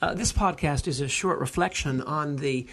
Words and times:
Uh, 0.00 0.14
this 0.14 0.32
podcast 0.32 0.86
is 0.86 1.00
a 1.00 1.08
short 1.08 1.40
reflection 1.40 2.00
on 2.02 2.36
the 2.36 2.68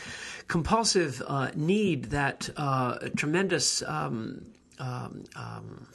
compulsive 0.47 1.23
uh, 1.25 1.49
need 1.55 2.05
that 2.05 2.47
uh, 2.55 2.99
tremendous 3.15 3.81
um, 3.81 4.45
um, 4.77 5.23
um, 5.35 5.87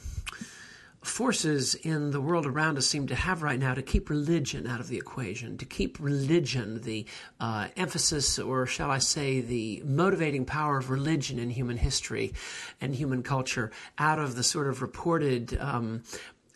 forces 1.01 1.73
in 1.73 2.11
the 2.11 2.19
world 2.19 2.45
around 2.45 2.77
us 2.77 2.85
seem 2.85 3.07
to 3.07 3.15
have 3.15 3.43
right 3.43 3.59
now 3.59 3.73
to 3.73 3.81
keep 3.81 4.09
religion 4.09 4.67
out 4.67 4.81
of 4.81 4.89
the 4.89 4.97
equation, 4.97 5.57
to 5.57 5.65
keep 5.65 5.97
religion, 6.01 6.81
the 6.81 7.05
uh, 7.39 7.69
emphasis, 7.77 8.37
or 8.37 8.65
shall 8.65 8.91
I 8.91 8.97
say, 8.97 9.39
the 9.39 9.81
motivating 9.85 10.43
power 10.43 10.77
of 10.77 10.89
religion 10.89 11.39
in 11.39 11.49
human 11.49 11.77
history 11.77 12.33
and 12.81 12.93
human 12.93 13.23
culture, 13.23 13.71
out 13.97 14.19
of 14.19 14.35
the 14.35 14.43
sort 14.43 14.67
of 14.67 14.81
reported 14.81 15.57
um, 15.61 16.03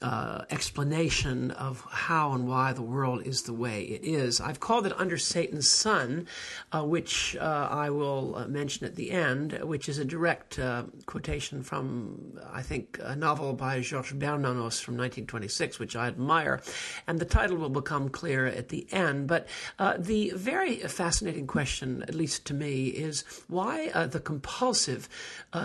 uh, 0.01 0.43
explanation 0.51 1.51
of 1.51 1.85
how 1.89 2.33
and 2.33 2.47
why 2.47 2.73
the 2.73 2.81
world 2.81 3.23
is 3.25 3.43
the 3.43 3.53
way 3.53 3.83
it 3.83 4.03
is. 4.03 4.41
I've 4.41 4.59
called 4.59 4.85
it 4.85 4.93
Under 4.99 5.17
Satan's 5.17 5.69
Sun, 5.71 6.27
uh, 6.71 6.83
which 6.83 7.35
uh, 7.39 7.67
I 7.71 7.89
will 7.89 8.35
uh, 8.35 8.47
mention 8.47 8.85
at 8.85 8.95
the 8.95 9.11
end, 9.11 9.53
which 9.63 9.87
is 9.87 9.97
a 9.97 10.05
direct 10.05 10.59
uh, 10.59 10.83
quotation 11.05 11.63
from, 11.63 12.39
I 12.51 12.61
think, 12.61 12.99
a 13.01 13.15
novel 13.15 13.53
by 13.53 13.79
Georges 13.81 14.17
Bernanos 14.17 14.81
from 14.81 14.95
1926, 14.95 15.79
which 15.79 15.95
I 15.95 16.07
admire. 16.07 16.61
And 17.07 17.19
the 17.19 17.25
title 17.25 17.57
will 17.57 17.69
become 17.69 18.09
clear 18.09 18.45
at 18.45 18.69
the 18.69 18.87
end. 18.91 19.27
But 19.27 19.47
uh, 19.79 19.95
the 19.97 20.31
very 20.35 20.75
fascinating 20.75 21.47
question, 21.47 22.03
at 22.03 22.15
least 22.15 22.45
to 22.47 22.53
me, 22.53 22.87
is 22.87 23.23
why 23.47 23.89
the 24.07 24.19
compulsive 24.19 25.07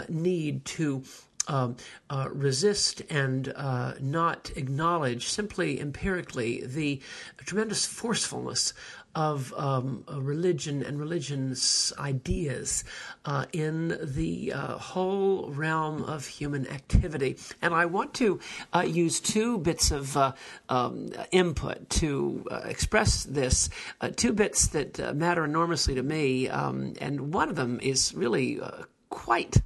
need 0.08 0.64
to 0.64 1.02
um, 1.48 1.76
uh, 2.10 2.28
resist 2.32 3.02
and 3.10 3.52
uh, 3.56 3.94
not 4.00 4.50
acknowledge 4.56 5.28
simply 5.28 5.80
empirically 5.80 6.62
the 6.64 7.00
tremendous 7.44 7.86
forcefulness 7.86 8.72
of 9.14 9.52
um, 9.56 10.04
religion 10.08 10.82
and 10.82 11.00
religion's 11.00 11.92
ideas 11.98 12.84
uh, 13.24 13.46
in 13.52 13.98
the 14.02 14.52
uh, 14.52 14.78
whole 14.78 15.50
realm 15.50 16.04
of 16.04 16.26
human 16.26 16.66
activity. 16.68 17.36
And 17.60 17.74
I 17.74 17.86
want 17.86 18.14
to 18.14 18.38
uh, 18.72 18.80
use 18.80 19.18
two 19.20 19.58
bits 19.58 19.90
of 19.90 20.16
uh, 20.16 20.32
um, 20.68 21.08
input 21.32 21.90
to 21.90 22.46
uh, 22.50 22.60
express 22.64 23.24
this, 23.24 23.68
uh, 24.00 24.10
two 24.14 24.32
bits 24.32 24.68
that 24.68 25.16
matter 25.16 25.44
enormously 25.44 25.94
to 25.96 26.02
me. 26.02 26.48
Um, 26.48 26.94
and 27.00 27.34
one 27.34 27.48
of 27.48 27.56
them 27.56 27.80
is 27.82 28.14
really 28.14 28.60
quite 29.08 29.60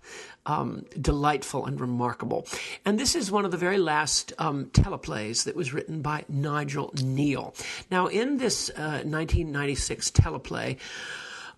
um, 0.46 0.84
delightful 1.00 1.66
and 1.66 1.80
remarkable. 1.80 2.46
And 2.84 2.98
this 2.98 3.14
is 3.14 3.30
one 3.30 3.44
of 3.44 3.50
the 3.50 3.56
very 3.56 3.78
last 3.78 4.32
um, 4.38 4.66
teleplays 4.66 5.44
that 5.44 5.56
was 5.56 5.72
written 5.72 6.02
by 6.02 6.24
Nigel 6.28 6.90
Kneale. 6.92 7.54
Now, 7.90 8.06
in 8.06 8.38
this 8.38 8.70
uh, 8.70 9.02
1996 9.04 10.10
teleplay, 10.10 10.78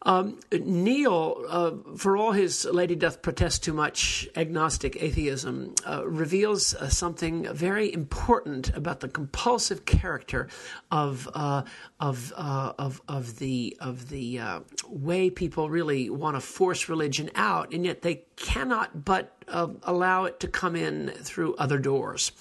um, 0.02 0.38
Kneale, 0.50 1.44
uh, 1.48 1.96
for 1.96 2.16
all 2.16 2.32
his 2.32 2.64
Lady 2.64 2.94
Doth 2.94 3.22
Protest 3.22 3.64
Too 3.64 3.72
Much 3.72 4.28
agnostic 4.36 5.02
atheism, 5.02 5.74
uh, 5.86 6.06
reveals 6.06 6.74
uh, 6.74 6.88
something 6.88 7.52
very 7.52 7.92
important 7.92 8.70
about 8.76 9.00
the 9.00 9.08
compulsive 9.08 9.84
character 9.84 10.48
of 10.90 11.28
uh, 11.34 11.62
of, 11.98 12.32
uh, 12.36 12.72
of 12.78 13.00
of 13.08 13.38
the 13.38 13.76
of 13.80 14.08
the 14.08 14.38
uh, 14.38 14.60
way 14.88 15.30
people 15.30 15.70
really 15.70 16.10
want 16.10 16.36
to 16.36 16.40
force 16.40 16.88
religion 16.88 17.30
out, 17.34 17.72
and 17.72 17.84
yet 17.84 18.02
they 18.02 18.22
cannot 18.36 19.04
but 19.04 19.32
allow 19.48 20.24
it 20.24 20.40
to 20.40 20.48
come 20.48 20.74
in 20.74 21.08
through 21.08 21.54
other 21.54 21.78
doors, 21.78 22.32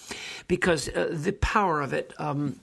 because 0.48 0.86
the 0.86 1.38
power 1.39 1.81
of 1.81 1.94
it. 1.94 2.14
Um, 2.20 2.59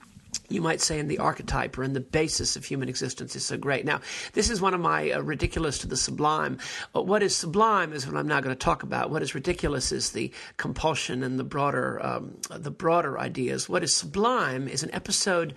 you 0.49 0.61
might 0.61 0.81
say, 0.81 0.99
in 0.99 1.07
the 1.07 1.19
archetype 1.19 1.77
or 1.77 1.83
in 1.83 1.93
the 1.93 1.99
basis 1.99 2.55
of 2.55 2.65
human 2.65 2.89
existence 2.89 3.35
is 3.35 3.45
so 3.45 3.57
great. 3.57 3.85
Now, 3.85 4.01
this 4.33 4.49
is 4.49 4.61
one 4.61 4.73
of 4.73 4.79
my 4.79 5.11
uh, 5.11 5.21
ridiculous 5.21 5.79
to 5.79 5.87
the 5.87 5.97
sublime. 5.97 6.57
Uh, 6.95 7.01
what 7.01 7.23
is 7.23 7.35
sublime 7.35 7.93
is 7.93 8.05
what 8.05 8.15
I'm 8.15 8.27
now 8.27 8.39
going 8.39 8.55
to 8.55 8.59
talk 8.59 8.83
about. 8.83 9.09
What 9.09 9.21
is 9.21 9.35
ridiculous 9.35 9.91
is 9.91 10.11
the 10.11 10.31
compulsion 10.57 11.23
and 11.23 11.39
the 11.39 11.43
broader, 11.43 12.03
um, 12.05 12.37
the 12.49 12.71
broader 12.71 13.19
ideas. 13.19 13.67
What 13.67 13.83
is 13.83 13.95
sublime 13.95 14.67
is 14.67 14.83
an 14.83 14.93
episode 14.93 15.55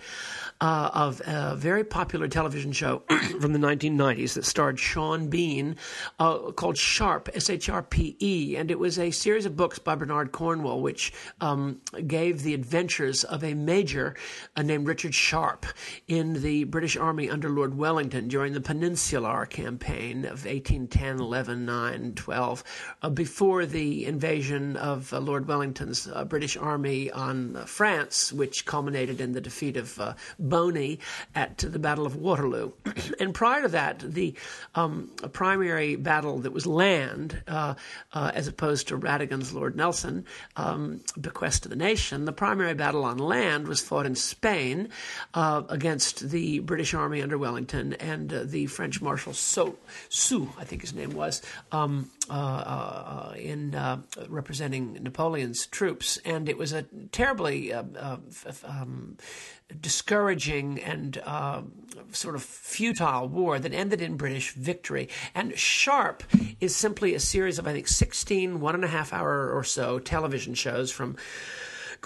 uh, 0.61 0.89
of 0.93 1.21
a 1.25 1.55
very 1.55 1.83
popular 1.83 2.27
television 2.27 2.71
show 2.71 2.99
from 3.39 3.53
the 3.53 3.59
1990s 3.59 4.33
that 4.33 4.45
starred 4.45 4.79
Sean 4.79 5.29
Bean 5.29 5.75
uh, 6.19 6.51
called 6.51 6.77
Sharpe 6.77 7.29
S 7.33 7.49
H 7.49 7.69
R 7.69 7.83
P 7.83 8.15
E. 8.19 8.55
And 8.57 8.71
it 8.71 8.79
was 8.79 8.97
a 8.97 9.11
series 9.11 9.45
of 9.45 9.55
books 9.55 9.79
by 9.79 9.95
Bernard 9.95 10.31
Cornwell, 10.31 10.81
which 10.81 11.13
um, 11.41 11.81
gave 12.07 12.43
the 12.43 12.53
adventures 12.53 13.23
of 13.23 13.43
a 13.43 13.53
major 13.53 14.15
uh, 14.55 14.63
named 14.67 14.87
Richard 14.87 15.15
Sharpe 15.15 15.65
in 16.07 16.41
the 16.41 16.65
British 16.65 16.97
Army 16.97 17.29
under 17.29 17.49
Lord 17.49 17.77
Wellington 17.77 18.27
during 18.27 18.53
the 18.53 18.61
Peninsular 18.61 19.45
Campaign 19.45 20.25
of 20.25 20.45
1810, 20.45 21.19
11, 21.19 21.65
9, 21.65 22.13
12, 22.15 22.63
uh, 23.01 23.09
before 23.09 23.65
the 23.65 24.05
invasion 24.05 24.75
of 24.77 25.13
uh, 25.13 25.19
Lord 25.19 25.47
Wellington's 25.47 26.07
uh, 26.07 26.25
British 26.25 26.57
Army 26.57 27.09
on 27.11 27.55
France, 27.65 28.31
which 28.33 28.65
culminated 28.65 29.21
in 29.21 29.31
the 29.31 29.41
defeat 29.41 29.77
of 29.77 29.99
Boney 30.37 30.99
at 31.33 31.57
the 31.57 31.79
Battle 31.79 32.05
of 32.05 32.15
Waterloo. 32.15 32.73
and 33.19 33.33
prior 33.33 33.61
to 33.63 33.69
that, 33.69 33.99
the 33.99 34.35
um, 34.75 35.09
primary 35.31 35.95
battle 35.95 36.39
that 36.39 36.51
was 36.51 36.67
land, 36.67 37.41
uh, 37.47 37.75
uh, 38.13 38.31
as 38.33 38.47
opposed 38.47 38.89
to 38.89 38.97
Radigan's 38.97 39.53
Lord 39.53 39.75
Nelson, 39.75 40.25
um, 40.55 41.01
bequest 41.19 41.63
to 41.63 41.69
the 41.69 41.75
nation, 41.75 42.25
the 42.25 42.33
primary 42.33 42.73
battle 42.73 43.05
on 43.05 43.17
land 43.17 43.67
was 43.67 43.81
fought 43.81 44.05
in 44.05 44.15
Spain 44.15 44.56
uh, 45.33 45.63
against 45.69 46.29
the 46.29 46.59
British 46.59 46.93
Army 46.93 47.21
under 47.21 47.37
Wellington 47.37 47.93
and 47.93 48.33
uh, 48.33 48.43
the 48.43 48.65
French 48.67 49.01
Marshal 49.01 49.33
so- 49.33 49.77
Soult, 50.09 50.49
I 50.57 50.63
think 50.63 50.81
his 50.81 50.93
name 50.93 51.11
was, 51.11 51.41
um, 51.71 52.09
uh, 52.29 52.33
uh, 52.33 53.33
in 53.37 53.75
representing 54.27 54.93
Napoleon's 55.01 55.65
troops. 55.67 56.17
And 56.25 56.49
it 56.49 56.57
was 56.57 56.73
a 56.73 56.83
terribly 57.11 57.73
um, 57.73 59.17
discouraging 59.81 60.81
and 60.81 61.21
uh, 61.25 61.61
sort 62.11 62.35
of 62.35 62.43
futile 62.43 63.27
war 63.27 63.59
that 63.59 63.73
ended 63.73 64.01
in 64.01 64.17
British 64.17 64.53
victory. 64.53 65.09
And 65.35 65.57
Sharpe 65.57 66.23
is 66.59 66.75
simply 66.75 67.13
a 67.13 67.19
series 67.19 67.59
of, 67.59 67.67
I 67.67 67.73
think, 67.73 67.87
16 67.87 68.59
one 68.59 68.75
and 68.75 68.83
a 68.83 68.87
half 68.87 69.13
hour 69.13 69.51
or 69.51 69.63
so 69.63 69.99
television 69.99 70.53
shows 70.53 70.91
from 70.91 71.15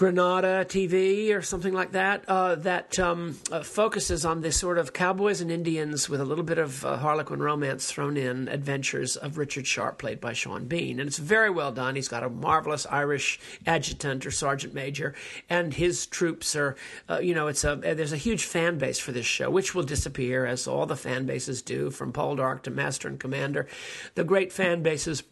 Granada 0.02 0.66
TV 0.68 1.32
or 1.32 1.42
something 1.42 1.72
like 1.72 1.92
that 1.92 2.24
uh, 2.26 2.56
that 2.56 2.98
um, 2.98 3.38
uh, 3.52 3.62
focuses 3.62 4.24
on 4.24 4.40
this 4.40 4.58
sort 4.58 4.76
of 4.76 4.92
cowboys 4.92 5.40
and 5.40 5.48
Indians 5.48 6.08
with 6.08 6.20
a 6.20 6.24
little 6.24 6.42
bit 6.42 6.58
of 6.58 6.84
uh, 6.84 6.96
Harlequin 6.96 7.40
romance 7.40 7.88
thrown 7.88 8.16
in 8.16 8.48
adventures 8.48 9.14
of 9.14 9.38
Richard 9.38 9.64
Sharpe, 9.64 9.98
played 9.98 10.20
by 10.20 10.32
Sean 10.32 10.64
Bean. 10.64 10.98
And 10.98 11.06
it's 11.06 11.18
very 11.18 11.50
well 11.50 11.70
done. 11.70 11.94
He's 11.94 12.08
got 12.08 12.24
a 12.24 12.28
marvelous 12.28 12.84
Irish 12.90 13.38
adjutant 13.64 14.26
or 14.26 14.32
sergeant 14.32 14.74
major, 14.74 15.14
and 15.48 15.72
his 15.72 16.06
troops 16.06 16.56
are, 16.56 16.74
uh, 17.08 17.20
you 17.20 17.32
know, 17.32 17.46
it's 17.46 17.62
a 17.62 17.76
there's 17.76 18.12
a 18.12 18.16
huge 18.16 18.42
fan 18.42 18.78
base 18.78 18.98
for 18.98 19.12
this 19.12 19.26
show, 19.26 19.50
which 19.50 19.72
will 19.72 19.84
disappear 19.84 20.44
as 20.46 20.66
all 20.66 20.84
the 20.84 20.96
fan 20.96 21.26
bases 21.26 21.62
do, 21.62 21.92
from 21.92 22.12
Poldark 22.12 22.64
to 22.64 22.72
Master 22.72 23.06
and 23.06 23.20
Commander. 23.20 23.68
The 24.16 24.24
great 24.24 24.52
fan 24.52 24.82
bases 24.82 25.22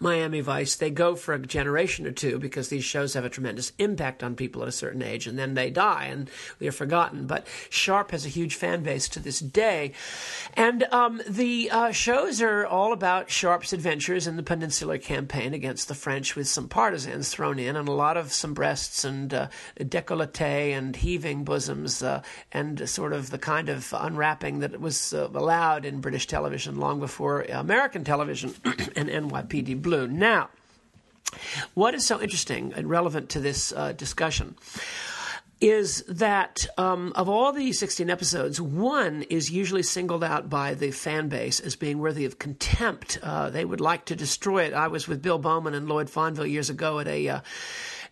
Miami 0.00 0.40
Vice, 0.40 0.76
they 0.76 0.90
go 0.90 1.16
for 1.16 1.34
a 1.34 1.38
generation 1.38 2.06
or 2.06 2.12
two 2.12 2.38
because 2.38 2.68
these 2.68 2.84
shows 2.84 3.14
have 3.14 3.24
a 3.24 3.30
tremendous 3.30 3.72
impact 3.78 4.22
on 4.22 4.36
people 4.36 4.62
at 4.62 4.68
a 4.68 4.72
certain 4.72 5.02
age 5.02 5.26
and 5.26 5.38
then 5.38 5.54
they 5.54 5.70
die 5.70 6.04
and 6.04 6.30
we 6.60 6.68
are 6.68 6.72
forgotten. 6.72 7.26
But 7.26 7.46
Sharpe 7.68 8.12
has 8.12 8.24
a 8.24 8.28
huge 8.28 8.54
fan 8.54 8.82
base 8.82 9.08
to 9.10 9.20
this 9.20 9.40
day. 9.40 9.92
And 10.54 10.84
um, 10.84 11.20
the 11.28 11.70
uh, 11.70 11.90
shows 11.90 12.40
are 12.40 12.64
all 12.66 12.92
about 12.92 13.30
Sharpe's 13.30 13.72
adventures 13.72 14.26
in 14.26 14.36
the 14.36 14.42
Peninsular 14.42 14.98
Campaign 14.98 15.52
against 15.52 15.88
the 15.88 15.94
French 15.94 16.36
with 16.36 16.48
some 16.48 16.68
partisans 16.68 17.30
thrown 17.30 17.58
in 17.58 17.74
and 17.74 17.88
a 17.88 17.92
lot 17.92 18.16
of 18.16 18.32
some 18.32 18.54
breasts 18.54 19.04
and 19.04 19.34
uh, 19.34 19.48
decollete 19.78 20.38
and 20.76 20.94
heaving 20.94 21.44
bosoms 21.44 22.02
uh, 22.02 22.22
and 22.52 22.88
sort 22.88 23.12
of 23.12 23.30
the 23.30 23.38
kind 23.38 23.68
of 23.68 23.92
unwrapping 23.98 24.60
that 24.60 24.80
was 24.80 25.12
uh, 25.12 25.28
allowed 25.34 25.84
in 25.84 26.00
British 26.00 26.26
television 26.26 26.78
long 26.78 27.00
before 27.00 27.42
American 27.42 28.04
television 28.04 28.54
and 28.96 29.08
NYPD 29.08 29.77
blue. 29.78 30.06
Now, 30.06 30.50
what 31.74 31.94
is 31.94 32.06
so 32.06 32.20
interesting 32.20 32.72
and 32.74 32.88
relevant 32.88 33.28
to 33.30 33.40
this 33.40 33.72
uh, 33.72 33.92
discussion? 33.92 34.56
is 35.60 36.04
that 36.04 36.66
um, 36.76 37.12
of 37.16 37.28
all 37.28 37.52
the 37.52 37.72
16 37.72 38.08
episodes, 38.08 38.60
one 38.60 39.22
is 39.24 39.50
usually 39.50 39.82
singled 39.82 40.22
out 40.22 40.48
by 40.48 40.74
the 40.74 40.90
fan 40.92 41.28
base 41.28 41.58
as 41.58 41.74
being 41.74 41.98
worthy 41.98 42.24
of 42.24 42.38
contempt. 42.38 43.18
Uh, 43.22 43.50
they 43.50 43.64
would 43.64 43.80
like 43.80 44.04
to 44.04 44.14
destroy 44.14 44.64
it. 44.64 44.72
I 44.72 44.86
was 44.86 45.08
with 45.08 45.20
Bill 45.20 45.38
Bowman 45.38 45.74
and 45.74 45.88
Lloyd 45.88 46.08
Fonville 46.08 46.48
years 46.48 46.70
ago 46.70 47.00
at 47.00 47.08
a 47.08 47.28
uh, 47.28 47.40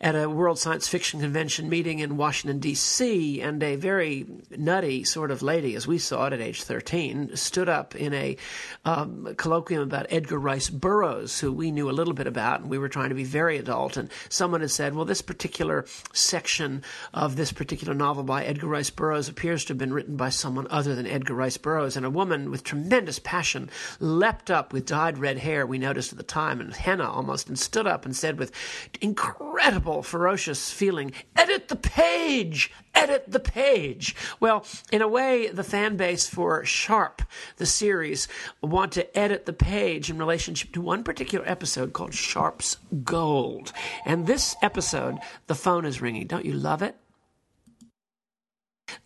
at 0.01 0.15
a 0.15 0.29
World 0.29 0.59
Science 0.59 0.89
Fiction 0.89 1.21
Convention 1.21 1.69
meeting 1.69 2.01
in 2.01 2.17
Washington, 2.17 2.59
D.C., 2.59 3.41
and 3.41 3.63
a 3.63 3.77
very 3.77 4.27
nutty 4.51 5.05
sort 5.05 5.31
of 5.31 5.43
lady, 5.43 5.75
as 5.75 5.87
we 5.87 5.99
saw 5.99 6.27
it 6.27 6.33
at 6.33 6.41
age 6.41 6.63
13, 6.63 7.37
stood 7.37 7.69
up 7.69 7.95
in 7.95 8.13
a 8.13 8.37
um, 8.85 9.35
colloquium 9.37 9.83
about 9.83 10.07
Edgar 10.11 10.39
Rice 10.39 10.69
Burroughs, 10.71 11.41
who 11.41 11.53
we 11.53 11.71
knew 11.71 11.89
a 11.89 11.93
little 11.93 12.15
bit 12.15 12.27
about, 12.27 12.61
and 12.61 12.71
we 12.71 12.79
were 12.79 12.89
trying 12.89 13.09
to 13.09 13.15
be 13.15 13.25
very 13.25 13.57
adult. 13.57 13.97
And 13.97 14.11
someone 14.29 14.61
had 14.61 14.71
said, 14.71 14.95
well, 14.95 15.05
this 15.05 15.23
particular 15.23 15.87
section 16.13 16.83
of 17.15 17.37
this 17.37 17.53
particular 17.53 17.95
novel 17.95 18.23
by 18.23 18.45
Edgar 18.45 18.69
Rice 18.69 18.91
Burroughs 18.91 19.29
appears 19.29 19.65
to 19.65 19.71
have 19.71 19.79
been 19.79 19.93
written 19.93 20.17
by 20.17 20.29
someone 20.29 20.67
other 20.71 20.95
than 20.95 21.07
Edgar 21.07 21.35
Rice 21.35 21.57
Burroughs. 21.57 21.97
And 21.97 22.05
a 22.05 22.11
woman 22.11 22.51
with 22.51 22.65
tremendous 22.65 23.19
passion 23.19 23.71
leapt 24.01 24.51
up 24.51 24.73
with 24.73 24.87
dyed 24.87 25.19
red 25.19 25.39
hair, 25.39 25.67
we 25.67 25.79
noticed 25.79 26.13
at 26.13 26.19
the 26.19 26.25
time, 26.25 26.61
and 26.61 26.75
henna 26.75 27.11
almost, 27.11 27.49
and 27.49 27.59
stood 27.59 27.87
up 27.87 28.05
and 28.05 28.15
said 28.15 28.39
with 28.39 28.53
incredible, 29.01 29.86
ferocious 29.87 30.71
feeling, 30.73 31.13
Edit 31.37 31.69
the 31.69 31.77
page! 31.77 32.73
Edit 32.95 33.25
the 33.29 33.41
page! 33.41 34.17
Well, 34.41 34.65
in 34.91 35.01
a 35.01 35.09
way, 35.09 35.49
the 35.49 35.65
fan 35.65 35.97
base 35.97 36.29
for 36.29 36.65
Sharpe, 36.65 37.23
the 37.57 37.67
series, 37.67 38.27
want 38.61 38.93
to 38.93 39.19
edit 39.19 39.47
the 39.47 39.53
page 39.53 40.11
in 40.11 40.19
relationship 40.19 40.73
to 40.73 40.81
one 40.81 41.05
particular 41.05 41.49
episode 41.49 41.93
called 41.93 42.15
Sharpe's 42.15 42.79
Gold. 43.05 43.73
And 44.05 44.27
this 44.27 44.57
episode, 44.61 45.19
the 45.47 45.55
phone 45.55 45.85
is 45.85 46.03
ringing. 46.03 46.27
Don't 46.27 46.45
you 46.45 46.55
love 46.55 46.83
it? 46.83 46.97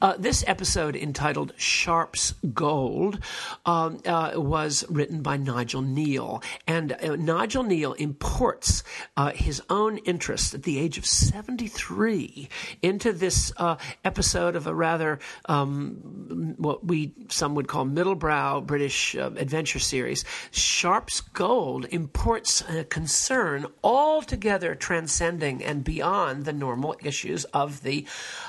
Uh, 0.02 0.14
this 0.18 0.44
episode, 0.46 0.96
entitled 0.96 1.52
Sharpe's 1.56 2.32
Gold, 2.54 3.18
um, 3.66 4.00
uh, 4.06 4.32
was 4.34 4.84
written 4.88 5.22
by 5.22 5.36
Nigel 5.36 5.82
Kneale. 5.82 6.42
And 6.66 6.92
uh, 6.92 7.16
Nigel 7.16 7.64
Kneale 7.64 7.94
imports 7.98 8.82
uh, 9.16 9.32
his 9.32 9.62
own 9.68 9.98
interest 9.98 10.54
at 10.54 10.62
the 10.62 10.78
age 10.78 10.98
of 10.98 11.06
73 11.06 12.48
into 12.82 13.12
this 13.12 13.52
uh, 13.56 13.76
episode 14.04 14.56
of 14.56 14.66
a 14.66 14.74
rather, 14.74 15.18
um, 15.46 16.54
what 16.56 16.84
we 16.86 17.12
some 17.28 17.54
would 17.54 17.68
call 17.68 17.84
middlebrow 17.84 18.64
British 18.64 19.14
uh, 19.16 19.30
adventure 19.36 19.78
series. 19.78 20.24
Sharpe's 20.50 21.20
Gold 21.20 21.86
imports 21.90 22.62
a 22.68 22.84
concern 22.84 23.66
altogether 23.84 24.74
transcending 24.74 25.62
and 25.62 25.84
beyond 25.84 26.44
the 26.44 26.52
normal 26.52 26.96
issues 27.02 27.44
of 27.46 27.82
the 27.82 28.06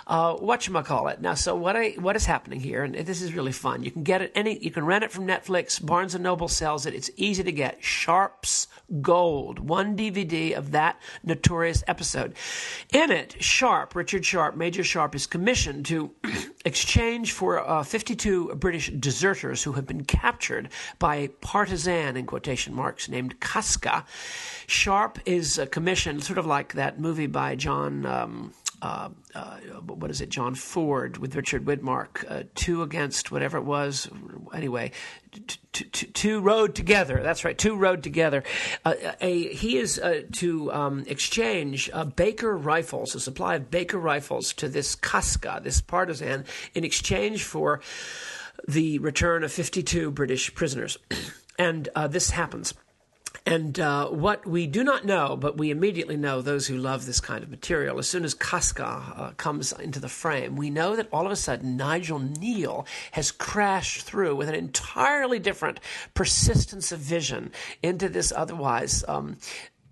whatchamacallit. 0.07 1.20
Now, 1.21 1.35
so 1.35 1.55
what 1.55 1.75
I 1.75 1.91
what 1.99 2.15
is 2.15 2.25
happening 2.25 2.59
here, 2.59 2.83
and 2.83 2.95
this 2.95 3.21
is 3.21 3.33
really 3.33 3.51
fun. 3.51 3.83
You 3.83 3.91
can 3.91 4.03
get 4.03 4.23
it 4.23 4.31
any, 4.33 4.57
you 4.57 4.71
can 4.71 4.85
rent 4.85 5.03
it 5.03 5.11
from 5.11 5.27
Netflix. 5.27 5.83
Barnes 5.83 6.15
and 6.15 6.23
Noble 6.23 6.47
sells 6.47 6.87
it. 6.87 6.95
It's 6.95 7.11
easy 7.15 7.43
to 7.43 7.51
get. 7.51 7.83
Sharpe's 7.83 8.67
Gold, 9.01 9.59
one 9.59 9.95
DVD 9.95 10.53
of 10.53 10.71
that 10.71 10.99
notorious 11.23 11.83
episode. 11.87 12.33
In 12.91 13.11
it, 13.11 13.41
Sharpe, 13.41 13.95
Richard 13.95 14.25
Sharpe, 14.25 14.57
Major 14.57 14.83
Sharpe, 14.83 15.15
is 15.15 15.27
commissioned 15.27 15.85
to 15.85 16.11
exchange 16.65 17.31
for 17.31 17.59
uh, 17.59 17.83
52 17.83 18.55
British 18.55 18.89
deserters 18.89 19.63
who 19.63 19.73
have 19.73 19.85
been 19.85 20.03
captured 20.03 20.69
by 20.99 21.15
a 21.15 21.27
partisan 21.29 22.17
in 22.17 22.25
quotation 22.25 22.73
marks 22.73 23.07
named 23.07 23.39
Casca. 23.39 24.05
Sharpe 24.67 25.19
is 25.25 25.57
uh, 25.59 25.67
commissioned, 25.67 26.23
sort 26.23 26.39
of 26.39 26.45
like 26.45 26.73
that 26.73 26.99
movie 26.99 27.27
by 27.27 27.55
John. 27.55 28.05
Um, 28.05 28.53
uh, 28.81 29.09
uh, 29.35 29.57
what 29.85 30.09
is 30.09 30.21
it, 30.21 30.29
John 30.29 30.55
Ford 30.55 31.17
with 31.17 31.35
Richard 31.35 31.65
Widmark, 31.65 32.25
uh, 32.29 32.43
two 32.55 32.81
against 32.81 33.31
whatever 33.31 33.57
it 33.57 33.63
was. 33.63 34.09
Anyway, 34.53 34.91
two 35.71 36.41
rode 36.41 36.73
together. 36.73 37.21
That's 37.21 37.45
right, 37.45 37.57
two 37.57 37.75
rode 37.75 38.01
together. 38.03 38.43
Uh, 38.83 38.95
a, 39.21 39.53
he 39.53 39.77
is 39.77 39.99
uh, 39.99 40.23
to 40.33 40.71
um, 40.71 41.03
exchange 41.07 41.89
uh, 41.93 42.05
Baker 42.05 42.57
rifles, 42.57 43.13
a 43.13 43.19
supply 43.19 43.55
of 43.55 43.69
Baker 43.69 43.99
rifles 43.99 44.53
to 44.53 44.67
this 44.67 44.95
Casca, 44.95 45.61
this 45.63 45.81
partisan, 45.81 46.45
in 46.73 46.83
exchange 46.83 47.43
for 47.43 47.81
the 48.67 48.99
return 48.99 49.43
of 49.43 49.51
52 49.51 50.11
British 50.11 50.53
prisoners. 50.55 50.97
and 51.59 51.89
this 52.09 52.31
happens. 52.31 52.73
And 53.45 53.79
uh, 53.79 54.07
what 54.09 54.45
we 54.45 54.67
do 54.67 54.83
not 54.83 55.03
know, 55.03 55.35
but 55.35 55.57
we 55.57 55.71
immediately 55.71 56.15
know 56.15 56.41
those 56.41 56.67
who 56.67 56.77
love 56.77 57.05
this 57.05 57.19
kind 57.19 57.43
of 57.43 57.49
material, 57.49 57.97
as 57.97 58.07
soon 58.07 58.23
as 58.23 58.35
Casca 58.35 58.85
uh, 58.85 59.31
comes 59.31 59.71
into 59.71 59.99
the 59.99 60.09
frame, 60.09 60.55
we 60.55 60.69
know 60.69 60.95
that 60.95 61.09
all 61.11 61.25
of 61.25 61.31
a 61.31 61.35
sudden 61.35 61.75
Nigel 61.75 62.19
Kneale 62.19 62.85
has 63.13 63.31
crashed 63.31 64.03
through 64.03 64.35
with 64.35 64.47
an 64.47 64.53
entirely 64.53 65.39
different 65.39 65.79
persistence 66.13 66.91
of 66.91 66.99
vision 66.99 67.51
into 67.81 68.09
this 68.09 68.31
otherwise 68.31 69.03
um, 69.07 69.37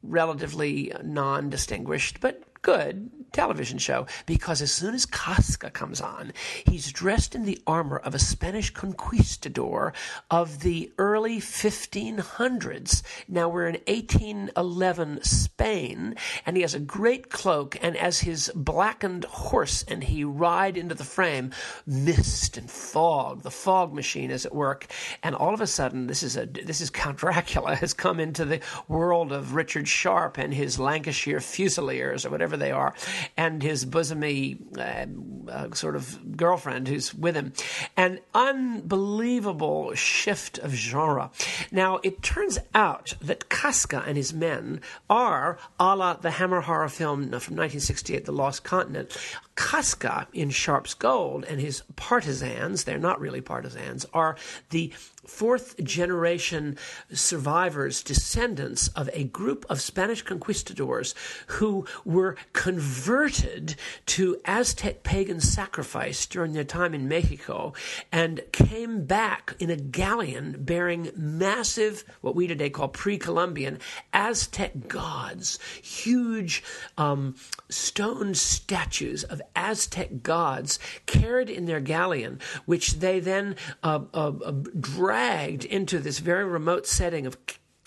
relatively 0.03 0.93
non 1.03 1.49
distinguished, 1.49 2.21
but 2.21 2.61
good 2.61 3.09
television 3.31 3.77
show 3.77 4.05
because 4.25 4.61
as 4.61 4.71
soon 4.71 4.93
as 4.93 5.05
Casca 5.05 5.69
comes 5.69 6.01
on, 6.01 6.33
he's 6.65 6.91
dressed 6.91 7.35
in 7.35 7.45
the 7.45 7.61
armor 7.65 7.97
of 7.97 8.15
a 8.15 8.19
Spanish 8.19 8.71
conquistador 8.71 9.93
of 10.29 10.61
the 10.61 10.91
early 10.97 11.37
1500s. 11.39 13.01
Now 13.27 13.49
we're 13.49 13.67
in 13.67 13.81
1811 13.87 15.23
Spain, 15.23 16.15
and 16.45 16.55
he 16.55 16.61
has 16.61 16.73
a 16.73 16.79
great 16.79 17.29
cloak, 17.29 17.77
and 17.81 17.95
as 17.97 18.19
his 18.19 18.51
blackened 18.55 19.25
horse 19.25 19.83
and 19.87 20.03
he 20.03 20.23
ride 20.23 20.77
into 20.77 20.95
the 20.95 21.03
frame, 21.03 21.51
mist 21.85 22.57
and 22.57 22.69
fog, 22.69 23.43
the 23.43 23.51
fog 23.51 23.93
machine 23.93 24.31
is 24.31 24.45
at 24.45 24.55
work, 24.55 24.87
and 25.23 25.35
all 25.35 25.53
of 25.53 25.61
a 25.61 25.67
sudden, 25.67 26.07
this 26.07 26.23
is 26.23 26.37
a 26.37 26.45
this 26.45 26.81
is 26.81 26.89
Count 26.89 27.17
Dracula 27.17 27.75
has 27.75 27.93
come 27.93 28.19
into 28.19 28.45
the 28.45 28.59
world 28.87 29.31
of 29.31 29.53
Richard 29.53 29.87
Sharpe 29.87 30.37
and 30.37 30.53
his 30.53 30.79
Lancashire 30.79 31.39
Fusiliers 31.39 32.25
or 32.25 32.29
whatever 32.29 32.57
they 32.57 32.71
are, 32.71 32.93
and 33.37 33.61
his 33.61 33.85
bosomy 33.85 34.57
uh, 34.77 35.05
uh, 35.49 35.73
sort 35.73 35.95
of 35.95 36.37
girlfriend 36.37 36.87
who's 36.87 37.13
with 37.13 37.35
him. 37.35 37.53
An 37.97 38.19
unbelievable 38.33 39.93
shift 39.95 40.57
of 40.59 40.73
genre. 40.73 41.31
Now, 41.71 41.99
it 42.03 42.21
turns 42.21 42.59
out 42.73 43.15
that 43.21 43.49
Casca 43.49 44.03
and 44.05 44.17
his 44.17 44.33
men 44.33 44.81
are 45.09 45.57
a 45.79 45.95
la 45.95 46.13
the 46.13 46.31
Hammer 46.31 46.61
horror 46.61 46.89
film 46.89 47.21
from 47.23 47.55
1968, 47.55 48.25
The 48.25 48.31
Lost 48.31 48.63
Continent. 48.63 49.15
Casca 49.55 50.27
in 50.31 50.49
Sharpe's 50.49 50.93
Gold 50.93 51.43
and 51.43 51.59
his 51.59 51.83
partisans, 51.97 52.85
they're 52.85 52.97
not 52.97 53.19
really 53.19 53.41
partisans, 53.41 54.05
are 54.13 54.37
the 54.69 54.93
fourth 55.29 55.81
generation 55.83 56.77
survivors, 57.13 58.01
descendants 58.03 58.87
of 58.89 59.09
a 59.13 59.25
group 59.25 59.65
of 59.69 59.79
Spanish 59.79 60.21
conquistadors 60.23 61.13
who 61.47 61.85
were 62.03 62.35
converted 62.53 63.75
to 64.07 64.37
Aztec 64.45 65.03
pagan 65.03 65.39
sacrifice 65.39 66.25
during 66.25 66.53
their 66.53 66.63
time 66.63 66.93
in 66.93 67.07
Mexico 67.07 67.73
and 68.11 68.41
came 68.51 69.05
back 69.05 69.55
in 69.59 69.69
a 69.69 69.75
galleon 69.75 70.55
bearing 70.59 71.11
massive, 71.15 72.03
what 72.21 72.35
we 72.35 72.47
today 72.47 72.69
call 72.69 72.87
pre 72.87 73.17
Columbian, 73.17 73.79
Aztec 74.11 74.87
gods, 74.87 75.59
huge 75.81 76.63
um, 76.97 77.35
stone 77.69 78.33
statues 78.33 79.23
of 79.23 79.41
Aztec 79.55 80.23
gods 80.23 80.79
carried 81.05 81.49
in 81.49 81.65
their 81.65 81.79
galleon, 81.79 82.39
which 82.65 82.93
they 82.95 83.19
then 83.19 83.55
uh, 83.83 83.99
uh, 84.13 84.31
uh, 84.43 84.51
dragged 84.79 85.18
into 85.19 85.99
this 85.99 86.19
very 86.19 86.45
remote 86.45 86.87
setting 86.87 87.25
of 87.25 87.37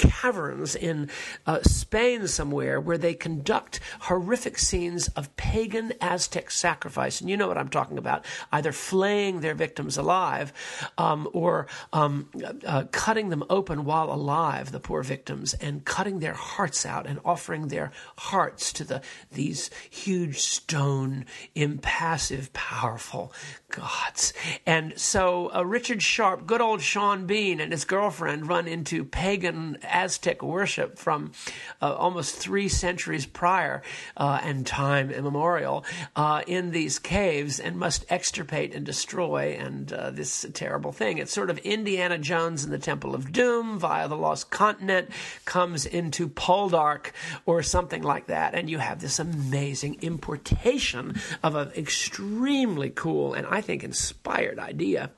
caverns 0.02 0.74
in 0.74 1.08
uh, 1.46 1.60
Spain 1.62 2.26
somewhere 2.26 2.80
where 2.80 2.98
they 2.98 3.14
conduct 3.14 3.78
horrific 4.00 4.58
scenes 4.58 5.08
of 5.08 5.34
pagan 5.36 5.92
Aztec 6.00 6.50
sacrifice. 6.50 7.20
And 7.20 7.30
you 7.30 7.36
know 7.36 7.46
what 7.46 7.58
I'm 7.58 7.68
talking 7.68 7.98
about 7.98 8.24
either 8.50 8.72
flaying 8.72 9.40
their 9.40 9.54
victims 9.54 9.96
alive 9.96 10.52
um, 10.98 11.28
or 11.32 11.68
um, 11.92 12.28
uh, 12.66 12.84
cutting 12.90 13.28
them 13.28 13.44
open 13.48 13.84
while 13.84 14.12
alive, 14.12 14.72
the 14.72 14.80
poor 14.80 15.02
victims, 15.02 15.54
and 15.54 15.84
cutting 15.84 16.18
their 16.18 16.34
hearts 16.34 16.84
out 16.84 17.06
and 17.06 17.20
offering 17.24 17.68
their 17.68 17.92
hearts 18.18 18.72
to 18.72 18.84
the, 18.84 19.02
these 19.30 19.70
huge 19.88 20.40
stone, 20.40 21.24
impassive, 21.54 22.52
powerful 22.52 23.32
gods. 23.72 24.32
And 24.66 24.98
so 24.98 25.50
uh, 25.54 25.64
Richard 25.64 26.02
Sharpe, 26.02 26.46
good 26.46 26.60
old 26.60 26.82
Sean 26.82 27.26
Bean, 27.26 27.60
and 27.60 27.72
his 27.72 27.84
girlfriend 27.84 28.48
run 28.48 28.68
into 28.68 29.04
pagan 29.04 29.78
Aztec 29.82 30.42
worship 30.42 30.98
from 30.98 31.32
uh, 31.80 31.94
almost 31.94 32.36
three 32.36 32.68
centuries 32.68 33.26
prior 33.26 33.82
uh, 34.16 34.38
and 34.42 34.66
time 34.66 35.10
immemorial 35.10 35.84
uh, 36.14 36.42
in 36.46 36.70
these 36.70 36.98
caves 36.98 37.58
and 37.58 37.76
must 37.76 38.04
extirpate 38.10 38.74
and 38.74 38.84
destroy 38.86 39.56
and 39.58 39.92
uh, 39.92 40.10
this 40.10 40.46
terrible 40.52 40.92
thing. 40.92 41.18
It's 41.18 41.32
sort 41.32 41.50
of 41.50 41.58
Indiana 41.58 42.18
Jones 42.18 42.64
in 42.64 42.70
the 42.70 42.78
Temple 42.78 43.14
of 43.14 43.32
Doom 43.32 43.78
via 43.78 44.06
the 44.06 44.16
Lost 44.16 44.50
Continent 44.50 45.08
comes 45.44 45.86
into 45.86 46.28
Poldark 46.28 47.12
or 47.46 47.62
something 47.62 48.02
like 48.02 48.26
that, 48.26 48.54
and 48.54 48.68
you 48.68 48.78
have 48.78 49.00
this 49.00 49.18
amazing 49.18 49.98
importation 50.02 51.18
of 51.42 51.54
an 51.54 51.70
extremely 51.76 52.90
cool 52.90 53.32
and 53.32 53.46
I 53.46 53.61
think 53.62 53.84
inspired 53.84 54.58
idea 54.58 55.10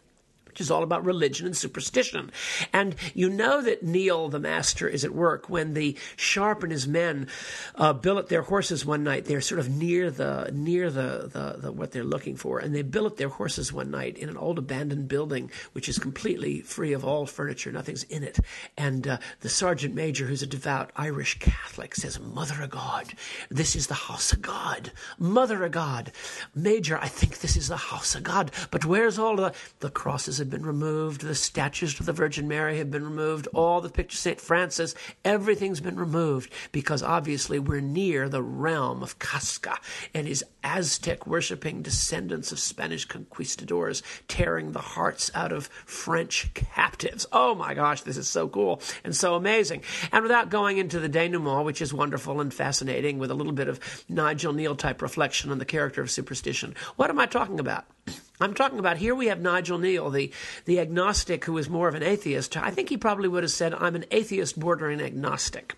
which 0.54 0.60
is 0.60 0.70
all 0.70 0.84
about 0.84 1.04
religion 1.04 1.46
and 1.46 1.56
superstition. 1.56 2.30
And 2.72 2.94
you 3.12 3.28
know 3.28 3.60
that 3.62 3.84
Kneale, 3.84 4.30
the 4.30 4.38
master, 4.38 4.86
is 4.86 5.04
at 5.04 5.12
work 5.12 5.50
when 5.50 5.74
the 5.74 5.96
Sharpe 6.14 6.62
and 6.62 6.70
his 6.70 6.86
men 6.86 7.26
uh, 7.74 7.92
billet 7.92 8.28
their 8.28 8.42
horses 8.42 8.86
one 8.86 9.02
night. 9.02 9.24
They're 9.24 9.40
sort 9.40 9.58
of 9.58 9.68
near 9.68 10.12
the 10.12 10.50
near 10.52 10.90
the, 10.90 11.28
the, 11.32 11.56
the, 11.60 11.72
what 11.72 11.90
they're 11.90 12.04
looking 12.04 12.36
for, 12.36 12.60
and 12.60 12.72
they 12.72 12.82
billet 12.82 13.16
their 13.16 13.30
horses 13.30 13.72
one 13.72 13.90
night 13.90 14.16
in 14.16 14.28
an 14.28 14.36
old 14.36 14.60
abandoned 14.60 15.08
building, 15.08 15.50
which 15.72 15.88
is 15.88 15.98
completely 15.98 16.60
free 16.60 16.92
of 16.92 17.04
all 17.04 17.26
furniture. 17.26 17.72
Nothing's 17.72 18.04
in 18.04 18.22
it. 18.22 18.38
And 18.78 19.08
uh, 19.08 19.18
the 19.40 19.48
sergeant 19.48 19.96
major, 19.96 20.26
who's 20.26 20.42
a 20.42 20.46
devout 20.46 20.92
Irish 20.94 21.40
Catholic, 21.40 21.96
says, 21.96 22.20
"Mother 22.20 22.62
of 22.62 22.70
God, 22.70 23.12
this 23.50 23.74
is 23.74 23.88
the 23.88 23.94
house 23.94 24.32
of 24.32 24.40
God. 24.40 24.92
Mother 25.18 25.64
of 25.64 25.72
God, 25.72 26.12
Major, 26.54 26.96
I 26.96 27.08
think 27.08 27.40
this 27.40 27.56
is 27.56 27.66
the 27.66 27.76
house 27.76 28.14
of 28.14 28.22
God. 28.22 28.52
But 28.70 28.84
where's 28.84 29.18
all 29.18 29.34
the 29.34 29.52
the 29.80 29.90
crosses 29.90 30.40
have 30.44 30.50
been 30.50 30.66
removed, 30.66 31.22
the 31.22 31.34
statues 31.34 31.98
of 31.98 32.04
the 32.04 32.12
Virgin 32.12 32.46
Mary 32.46 32.76
have 32.76 32.90
been 32.90 33.04
removed, 33.04 33.48
all 33.54 33.80
the 33.80 33.88
pictures 33.88 34.18
of 34.18 34.22
St. 34.22 34.40
Francis, 34.40 34.94
everything's 35.24 35.80
been 35.80 35.96
removed 35.96 36.52
because 36.70 37.02
obviously 37.02 37.58
we're 37.58 37.80
near 37.80 38.28
the 38.28 38.42
realm 38.42 39.02
of 39.02 39.18
Casca 39.18 39.78
and 40.12 40.28
his 40.28 40.44
Aztec 40.62 41.26
worshipping 41.26 41.80
descendants 41.80 42.52
of 42.52 42.58
Spanish 42.58 43.06
conquistadors 43.06 44.02
tearing 44.28 44.72
the 44.72 44.80
hearts 44.80 45.30
out 45.34 45.50
of 45.50 45.68
French 45.86 46.52
captives. 46.52 47.26
Oh 47.32 47.54
my 47.54 47.72
gosh, 47.72 48.02
this 48.02 48.18
is 48.18 48.28
so 48.28 48.46
cool 48.46 48.82
and 49.02 49.16
so 49.16 49.36
amazing. 49.36 49.82
And 50.12 50.22
without 50.22 50.50
going 50.50 50.76
into 50.76 51.00
the 51.00 51.08
denouement, 51.08 51.64
which 51.64 51.80
is 51.80 51.94
wonderful 51.94 52.42
and 52.42 52.52
fascinating 52.52 53.18
with 53.18 53.30
a 53.30 53.34
little 53.34 53.52
bit 53.52 53.68
of 53.68 53.80
Nigel 54.10 54.52
Kneale 54.52 54.76
type 54.76 55.00
reflection 55.00 55.50
on 55.50 55.58
the 55.58 55.64
character 55.64 56.02
of 56.02 56.10
superstition, 56.10 56.74
what 56.96 57.08
am 57.08 57.18
I 57.18 57.24
talking 57.24 57.58
about? 57.58 57.86
I'm 58.40 58.54
talking 58.54 58.78
about 58.78 58.96
here 58.96 59.14
we 59.14 59.26
have 59.26 59.40
Nigel 59.40 59.78
Kneale, 59.78 60.12
the, 60.12 60.32
the 60.64 60.80
agnostic 60.80 61.44
who 61.44 61.56
is 61.56 61.70
more 61.70 61.88
of 61.88 61.94
an 61.94 62.02
atheist. 62.02 62.56
I 62.56 62.70
think 62.70 62.88
he 62.88 62.96
probably 62.96 63.28
would 63.28 63.44
have 63.44 63.52
said, 63.52 63.74
I'm 63.74 63.94
an 63.94 64.06
atheist 64.10 64.58
bordering 64.58 65.00
agnostic. 65.00 65.76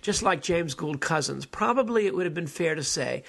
Just 0.00 0.22
like 0.22 0.42
James 0.42 0.74
Gould 0.74 1.00
Cozzens. 1.00 1.48
Probably 1.50 2.06
it 2.06 2.14
would 2.14 2.26
have 2.26 2.34
been 2.34 2.46
fair 2.46 2.74
to 2.74 2.82
say 2.82 3.22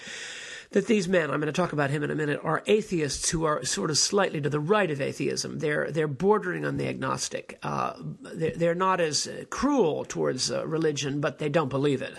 that 0.74 0.88
these 0.88 1.08
men, 1.08 1.32
I'm 1.32 1.39
going 1.39 1.53
to 1.53 1.53
talk 1.53 1.72
about 1.72 1.89
him 1.89 2.03
in 2.03 2.12
a 2.12 2.15
minute, 2.15 2.39
are 2.44 2.63
atheists 2.65 3.30
who 3.30 3.46
are 3.46 3.63
sort 3.63 3.89
of 3.89 3.98
slightly 3.98 4.42
to 4.42 4.50
the 4.50 4.60
right 4.60 4.89
of 4.89 5.00
atheism. 5.01 5.60
They're 5.60 5.92
they're 5.92 6.08
bordering 6.08 6.65
on 6.65 6.77
the 6.77 6.88
agnostic. 6.88 7.58
Uh, 7.63 7.94
they're, 8.22 8.51
they're, 8.56 8.74
not 8.74 9.00
as 9.00 9.30
cruel 9.51 10.03
towards 10.03 10.51
uh, 10.51 10.65
religion, 10.65 11.22
but 11.22 11.38
they 11.38 11.48
don't 11.48 11.70
believe 11.70 12.01
it, 12.01 12.13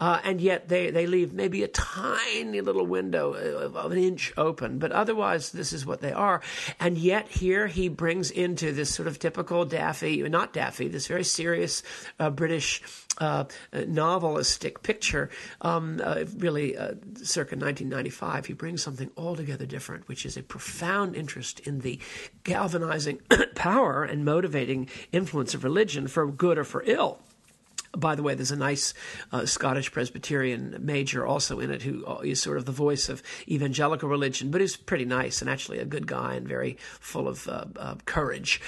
uh, 0.00 0.20
and 0.24 0.40
yet 0.40 0.68
they 0.68 0.90
they 0.90 1.06
leave 1.06 1.32
maybe 1.32 1.62
a 1.62 1.68
tiny 1.68 2.60
little 2.60 2.84
window 2.84 3.32
of, 3.32 3.76
of, 3.76 3.92
an 3.92 3.98
inch 3.98 4.32
open. 4.36 4.78
But 4.78 4.90
otherwise, 4.92 5.52
this 5.52 5.72
is 5.72 5.86
what 5.86 6.00
they 6.00 6.12
are. 6.12 6.42
And 6.80 6.98
yet 6.98 7.28
here 7.28 7.68
he 7.68 7.88
brings 7.88 8.30
into 8.30 8.72
this 8.72 8.92
sort 8.92 9.06
of 9.06 9.18
typical 9.18 9.64
Daffy, 9.64 10.20
not 10.28 10.52
Daffy, 10.52 10.88
this 10.88 11.06
very 11.06 11.24
serious 11.24 11.82
uh, 12.18 12.30
British 12.30 12.82
uh, 13.20 13.44
novelistic 13.72 14.82
picture, 14.82 15.30
um, 15.60 16.00
uh, 16.02 16.24
really 16.36 16.76
uh, 16.76 16.94
circa 17.22 17.54
1995, 17.54 18.46
he 18.46 18.52
brings 18.52 18.82
something 18.82 19.10
altogether 19.16 19.66
different, 19.66 20.08
which 20.08 20.26
is 20.26 20.36
a 20.36 20.42
profound 20.42 21.14
interest 21.14 21.60
in 21.60 21.80
the 21.80 21.98
galvanizing 22.44 23.20
power 23.54 24.02
and 24.02 24.24
motivating 24.24 24.88
influence 25.12 25.54
of 25.54 25.62
religion 25.62 26.08
for 26.08 26.26
good 26.26 26.58
or 26.58 26.64
for 26.64 26.82
ill. 26.86 27.20
By 27.96 28.14
the 28.14 28.22
way, 28.22 28.34
there's 28.34 28.52
a 28.52 28.56
nice 28.56 28.94
uh, 29.32 29.46
Scottish 29.46 29.90
Presbyterian 29.90 30.76
major 30.80 31.26
also 31.26 31.58
in 31.58 31.70
it 31.70 31.82
who 31.82 32.04
uh, 32.06 32.34
sort 32.34 32.56
of 32.56 32.64
the 32.64 32.72
voice 32.72 33.08
of 33.08 33.22
evangelical 33.48 34.08
religion, 34.08 34.50
but 34.50 34.60
is 34.60 34.76
pretty 34.76 35.04
nice 35.04 35.40
and 35.40 35.50
actually 35.50 35.78
a 35.78 35.84
good 35.84 36.06
guy 36.06 36.34
and 36.34 36.46
very 36.46 36.76
full 37.00 37.26
of 37.26 37.48
uh, 37.48 37.64
uh, 37.76 37.96
courage 38.04 38.60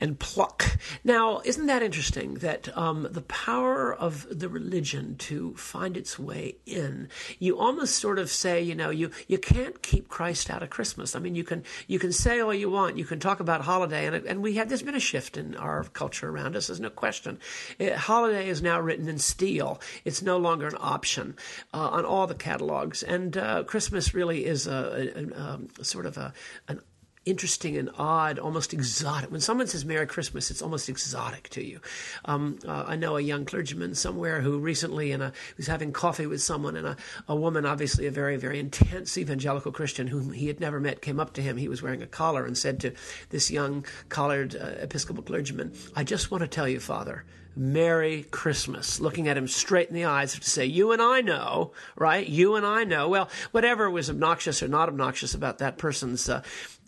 and 0.00 0.18
pluck. 0.18 0.78
Now, 1.02 1.40
isn't 1.44 1.66
that 1.66 1.82
interesting 1.82 2.34
that 2.34 2.76
um, 2.76 3.08
the 3.10 3.22
power 3.22 3.94
of 3.94 4.26
the 4.30 4.48
religion 4.48 5.16
to 5.16 5.54
find 5.54 5.96
its 5.96 6.18
way 6.18 6.56
in? 6.66 7.08
You 7.38 7.58
almost 7.58 7.96
sort 7.96 8.18
of 8.18 8.30
say, 8.30 8.62
you 8.62 8.74
know, 8.74 8.90
you 8.90 9.10
you 9.26 9.38
can't 9.38 9.82
keep 9.82 10.08
Christ 10.08 10.50
out 10.50 10.62
of 10.62 10.70
Christmas. 10.70 11.16
I 11.16 11.20
mean, 11.20 11.34
you 11.34 11.44
can 11.44 11.64
you 11.86 11.98
can 11.98 12.12
say 12.12 12.40
all 12.40 12.54
you 12.54 12.70
want, 12.70 12.98
you 12.98 13.04
can 13.04 13.18
talk 13.20 13.40
about 13.40 13.62
holiday, 13.62 14.06
and 14.06 14.26
and 14.26 14.42
we 14.42 14.54
have 14.54 14.68
there's 14.68 14.82
been 14.82 14.94
a 14.94 15.00
shift 15.00 15.36
in 15.36 15.56
our 15.56 15.84
culture 15.84 16.28
around 16.28 16.54
us. 16.56 16.66
There's 16.66 16.80
no 16.80 16.90
question. 16.90 17.38
It, 17.78 17.94
holiday 17.94 18.48
is 18.48 18.57
is 18.58 18.62
now 18.62 18.80
written 18.80 19.08
in 19.08 19.18
steel. 19.18 19.80
It's 20.04 20.20
no 20.20 20.36
longer 20.36 20.66
an 20.66 20.76
option 20.80 21.36
uh, 21.72 21.88
on 21.90 22.04
all 22.04 22.26
the 22.26 22.34
catalogs. 22.34 23.02
And 23.02 23.36
uh, 23.36 23.62
Christmas 23.64 24.14
really 24.14 24.44
is 24.44 24.66
a, 24.66 24.72
a, 25.16 25.22
a, 25.22 25.40
um, 25.40 25.68
sort 25.82 26.06
of 26.06 26.16
a, 26.16 26.32
an 26.66 26.80
interesting 27.24 27.76
and 27.76 27.90
odd, 27.98 28.38
almost 28.38 28.72
exotic. 28.72 29.30
When 29.30 29.40
someone 29.40 29.66
says 29.66 29.84
Merry 29.84 30.06
Christmas, 30.06 30.50
it's 30.50 30.62
almost 30.62 30.88
exotic 30.88 31.48
to 31.50 31.62
you. 31.62 31.80
Um, 32.24 32.58
uh, 32.66 32.84
I 32.86 32.96
know 32.96 33.16
a 33.16 33.20
young 33.20 33.44
clergyman 33.44 33.94
somewhere 33.94 34.40
who 34.40 34.58
recently 34.58 35.12
in 35.12 35.20
a, 35.20 35.32
was 35.56 35.66
having 35.66 35.92
coffee 35.92 36.26
with 36.26 36.42
someone, 36.42 36.74
and 36.74 36.86
a, 36.86 36.96
a 37.28 37.36
woman, 37.36 37.66
obviously 37.66 38.06
a 38.06 38.10
very, 38.10 38.36
very 38.36 38.58
intense 38.58 39.18
evangelical 39.18 39.72
Christian 39.72 40.06
whom 40.06 40.32
he 40.32 40.46
had 40.46 40.58
never 40.58 40.80
met, 40.80 41.02
came 41.02 41.20
up 41.20 41.34
to 41.34 41.42
him. 41.42 41.56
He 41.58 41.68
was 41.68 41.82
wearing 41.82 42.02
a 42.02 42.06
collar 42.06 42.46
and 42.46 42.56
said 42.56 42.80
to 42.80 42.92
this 43.30 43.50
young 43.50 43.84
collared 44.08 44.56
uh, 44.56 44.74
Episcopal 44.80 45.22
clergyman, 45.22 45.74
I 45.94 46.04
just 46.04 46.30
want 46.30 46.42
to 46.42 46.48
tell 46.48 46.68
you, 46.68 46.80
Father, 46.80 47.24
Merry 47.58 48.22
Christmas, 48.30 49.00
looking 49.00 49.26
at 49.26 49.36
him 49.36 49.48
straight 49.48 49.88
in 49.88 49.94
the 49.96 50.04
eyes 50.04 50.32
to 50.38 50.48
say, 50.48 50.64
You 50.64 50.92
and 50.92 51.02
I 51.02 51.20
know, 51.20 51.72
right? 51.96 52.26
You 52.26 52.54
and 52.54 52.64
I 52.64 52.84
know. 52.84 53.08
Well, 53.08 53.28
whatever 53.50 53.90
was 53.90 54.08
obnoxious 54.08 54.62
or 54.62 54.68
not 54.68 54.88
obnoxious 54.88 55.34
about 55.34 55.58
that 55.58 55.76
person's 55.76 56.28
uh, 56.28 56.42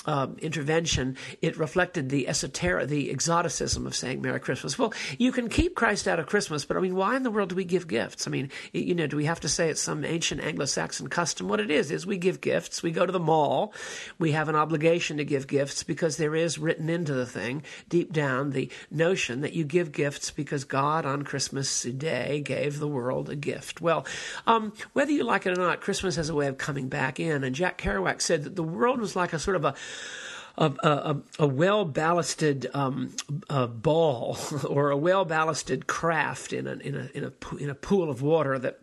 um, 0.07 0.37
intervention, 0.41 1.17
it 1.43 1.59
reflected 1.59 2.09
the 2.09 2.29
esoteric, 2.29 2.89
the 2.89 3.11
exoticism 3.11 3.87
of 3.87 3.95
saying 3.95 4.23
Merry 4.23 4.41
Christmas. 4.41 4.79
Well, 4.79 4.93
you 5.19 5.31
can 5.31 5.49
keep 5.49 5.75
Christ 5.75 6.09
out 6.09 6.19
of 6.19 6.27
Christmas, 6.27 6.65
but 6.65 6.77
I 6.77 6.81
mean, 6.81 6.95
why 6.95 7.17
in 7.17 7.23
the 7.23 7.31
world 7.31 7.51
do 7.51 7.55
we 7.55 7.65
give 7.65 7.87
gifts? 7.87 8.27
I 8.27 8.31
mean, 8.31 8.51
you 8.73 8.95
know, 8.95 9.07
do 9.07 9.17
we 9.17 9.27
have 9.27 9.41
to 9.41 9.49
say 9.49 9.69
it's 9.69 9.81
some 9.81 10.05
ancient 10.05 10.41
Anglo-Saxon 10.41 11.09
custom? 11.09 11.49
What 11.49 11.61
it 11.61 11.71
is 11.71 11.91
is 11.91 12.07
we 12.07 12.19
give 12.19 12.41
gifts. 12.41 12.83
We 12.83 12.93
go 12.93 13.05
to 13.05 13.13
the 13.13 13.19
mall. 13.19 13.75
We 14.19 14.33
have 14.33 14.49
an 14.49 14.57
obligation 14.57 15.19
to 15.19 15.25
give 15.25 15.47
gifts 15.47 15.83
because 15.83 16.17
there 16.17 16.35
is 16.35 16.59
written 16.59 16.89
into 16.89 17.13
the 17.13 17.27
thing 17.27 17.63
deep 17.89 18.13
down 18.13 18.51
the 18.51 18.71
notion 18.91 19.43
that 19.43 19.53
you 19.53 19.65
give 19.65 19.93
gifts 19.93 20.31
because 20.31 20.65
God 20.65 21.05
on 21.05 21.23
Christmas 21.23 21.83
Day 21.83 22.41
gave 22.41 22.79
the 22.79 22.89
world 22.89 23.29
a 23.29 23.37
gift. 23.37 23.81
Well, 23.81 24.07
um, 24.47 24.73
whether 24.93 25.13
you 25.13 25.25
like 25.25 25.47
it 25.47 25.57
or 25.57 25.61
not, 25.61 25.81
Christmas 25.81 26.17
has 26.17 26.31
a 26.31 26.35
way 26.35 26.47
of 26.47 26.59
coming 26.59 26.89
back 26.89 27.21
in. 27.21 27.45
And 27.45 27.55
Jack 27.55 27.79
Kerouac 27.79 28.23
said 28.23 28.45
that 28.45 28.57
the 28.57 28.63
world 28.63 29.01
was 29.01 29.15
like 29.15 29.33
a 29.33 29.39
sort 29.39 29.57
of 29.57 29.65
a 29.65 29.75
a, 30.59 30.73
a, 30.83 31.17
a 31.39 31.47
well 31.47 31.85
ballasted 31.85 32.67
um, 32.75 33.15
ball 33.69 34.37
or 34.69 34.91
a 34.91 34.97
well 34.97 35.25
ballasted 35.25 35.87
craft 35.87 36.53
in 36.53 36.67
a, 36.67 36.73
in, 36.75 36.95
a, 36.95 37.11
in, 37.15 37.25
a, 37.25 37.57
in 37.57 37.71
a 37.71 37.75
pool 37.75 38.11
of 38.11 38.23
water 38.23 38.59
that 38.59 38.81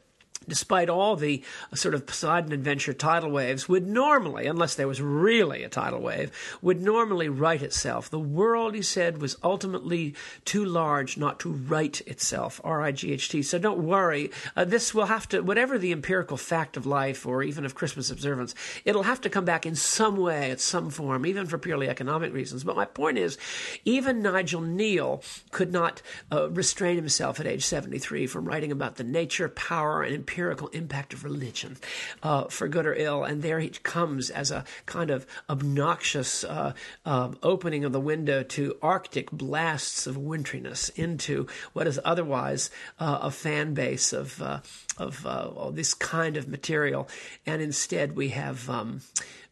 despite 0.48 0.90
all 0.90 1.16
the 1.16 1.44
sort 1.74 1.94
of 1.94 2.06
Poseidon 2.06 2.52
adventure 2.52 2.94
tidal 2.94 3.32
waves, 3.32 3.68
would 3.68 3.88
normally, 3.88 4.48
unless 4.48 4.76
there 4.76 4.88
was 4.88 5.02
really 5.02 5.64
a 5.64 5.70
tidal 5.70 6.02
wave, 6.02 6.32
would 6.62 6.82
normally 6.82 7.30
right 7.30 7.62
itself. 7.62 8.10
The 8.10 8.20
world, 8.20 8.74
he 8.74 8.82
said, 8.82 9.22
was 9.22 9.38
ultimately 9.44 10.16
too 10.46 10.66
large 10.66 11.18
not 11.18 11.40
to 11.42 11.52
right 11.52 12.00
itself. 12.08 12.62
R 12.64 12.82
I 12.82 12.92
G 12.92 13.14
H 13.14 13.30
T. 13.30 13.42
So 13.42 13.60
don't 13.60 13.84
worry. 13.84 14.32
Uh, 14.56 14.66
this 14.66 14.94
will 14.94 15.06
have 15.06 15.28
to, 15.30 15.42
whatever 15.42 15.78
the 15.78 15.92
empirical 15.92 16.38
fact 16.38 16.78
of 16.78 16.86
life 16.86 17.26
or 17.26 17.44
even 17.44 17.66
of 17.66 17.76
Christmas 17.76 18.10
observance, 18.10 18.56
it'll 18.86 19.04
have 19.04 19.22
to 19.22 19.30
come 19.30 19.46
back 19.46 19.66
in 19.66 19.76
some 19.76 20.18
way, 20.18 20.52
at 20.52 20.60
some 20.60 20.90
form, 20.90 21.26
even 21.26 21.46
for 21.46 21.58
purely 21.58 21.90
economic 21.90 22.34
reasons. 22.34 22.64
But 22.64 22.76
my 22.76 22.86
point 22.86 23.18
is, 23.18 23.38
even 23.86 24.22
Nigel 24.22 24.62
Kneale 24.62 25.24
could 25.52 25.72
not 25.72 26.02
uh, 26.32 26.50
restrain 26.50 26.96
himself 26.96 27.40
at 27.40 27.48
age 27.48 27.66
73 27.66 28.28
from 28.28 28.46
writing 28.46 28.72
about 28.72 28.96
the 28.96 29.04
nature, 29.04 29.50
power, 29.50 30.04
and 30.04 30.16
empirical 30.16 30.37
empirical 30.38 30.68
impact 30.68 31.14
of 31.14 31.24
religion, 31.24 31.78
uh, 32.22 32.44
for 32.46 32.68
good 32.68 32.86
or 32.86 32.94
ill. 32.94 33.24
And 33.24 33.42
there 33.42 33.60
he 33.60 33.70
comes 33.70 34.30
as 34.30 34.52
a 34.52 34.66
kind 34.86 35.10
of 35.10 35.26
obnoxious 35.50 36.44
uh, 36.44 36.74
uh, 37.06 37.32
opening 37.42 37.84
of 37.84 37.92
the 37.92 38.00
window 38.00 38.44
to 38.44 38.78
Arctic 38.84 39.32
blasts 39.32 40.06
of 40.06 40.16
winteriness 40.16 40.90
into 40.90 41.48
what 41.74 41.88
is 41.88 42.00
otherwise 42.06 42.70
uh, 43.00 43.18
a 43.24 43.32
fan 43.32 43.74
base 43.74 44.14
of 44.14 44.40
uh, 44.40 44.60
of 45.00 45.26
uh, 45.26 45.72
this 45.72 45.96
kind 45.96 46.38
of 46.38 46.48
material. 46.48 47.10
And 47.48 47.60
instead, 47.60 48.16
we 48.16 48.30
have. 48.30 48.70
Um, 48.70 49.02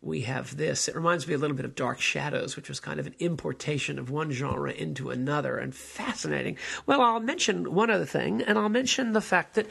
we 0.06 0.22
have 0.22 0.56
this. 0.56 0.88
It 0.88 0.96
reminds 0.96 1.28
me 1.28 1.34
a 1.34 1.38
little 1.40 1.56
bit 1.56 1.66
of 1.66 1.74
Dark 1.74 2.00
Shadows, 2.00 2.56
which 2.56 2.70
was 2.70 2.80
kind 2.80 3.00
of 3.00 3.08
an 3.08 3.16
importation 3.18 3.98
of 3.98 4.12
one 4.12 4.32
genre 4.32 4.72
into 4.72 5.10
another 5.10 5.58
and 5.58 5.74
fascinating. 5.74 6.58
Well, 6.86 7.02
I'll 7.02 7.20
mention 7.20 7.74
one 7.74 7.90
other 7.90 8.06
thing, 8.06 8.44
and 8.44 8.60
I'll 8.60 8.70
mention 8.70 9.14
the 9.14 9.22
fact 9.22 9.56
that 9.56 9.66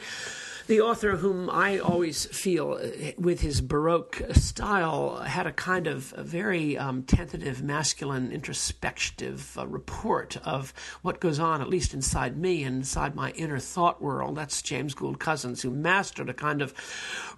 the 0.67 0.81
author 0.81 1.17
whom 1.17 1.49
I 1.49 1.77
always 1.77 2.25
feel, 2.25 2.79
uh, 2.81 3.11
with 3.17 3.41
his 3.41 3.61
Baroque 3.61 4.21
style, 4.31 5.17
had 5.17 5.45
a 5.45 5.51
kind 5.51 5.85
of 5.85 6.13
a 6.17 6.23
very 6.23 6.77
um, 6.77 7.03
tentative, 7.03 7.61
masculine, 7.61 8.31
introspective 8.31 9.57
uh, 9.57 9.67
report 9.67 10.37
of 10.37 10.73
what 11.03 11.19
goes 11.19 11.39
on, 11.39 11.61
at 11.61 11.69
least 11.69 11.93
inside 11.93 12.37
me, 12.37 12.63
inside 12.63 13.15
my 13.15 13.31
inner 13.31 13.59
thought 13.59 14.01
world. 14.01 14.35
That's 14.35 14.61
James 14.61 14.95
Gould 14.95 15.19
Cozzens, 15.19 15.61
who 15.61 15.69
mastered 15.69 16.29
a 16.29 16.33
kind 16.33 16.61
of 16.61 16.73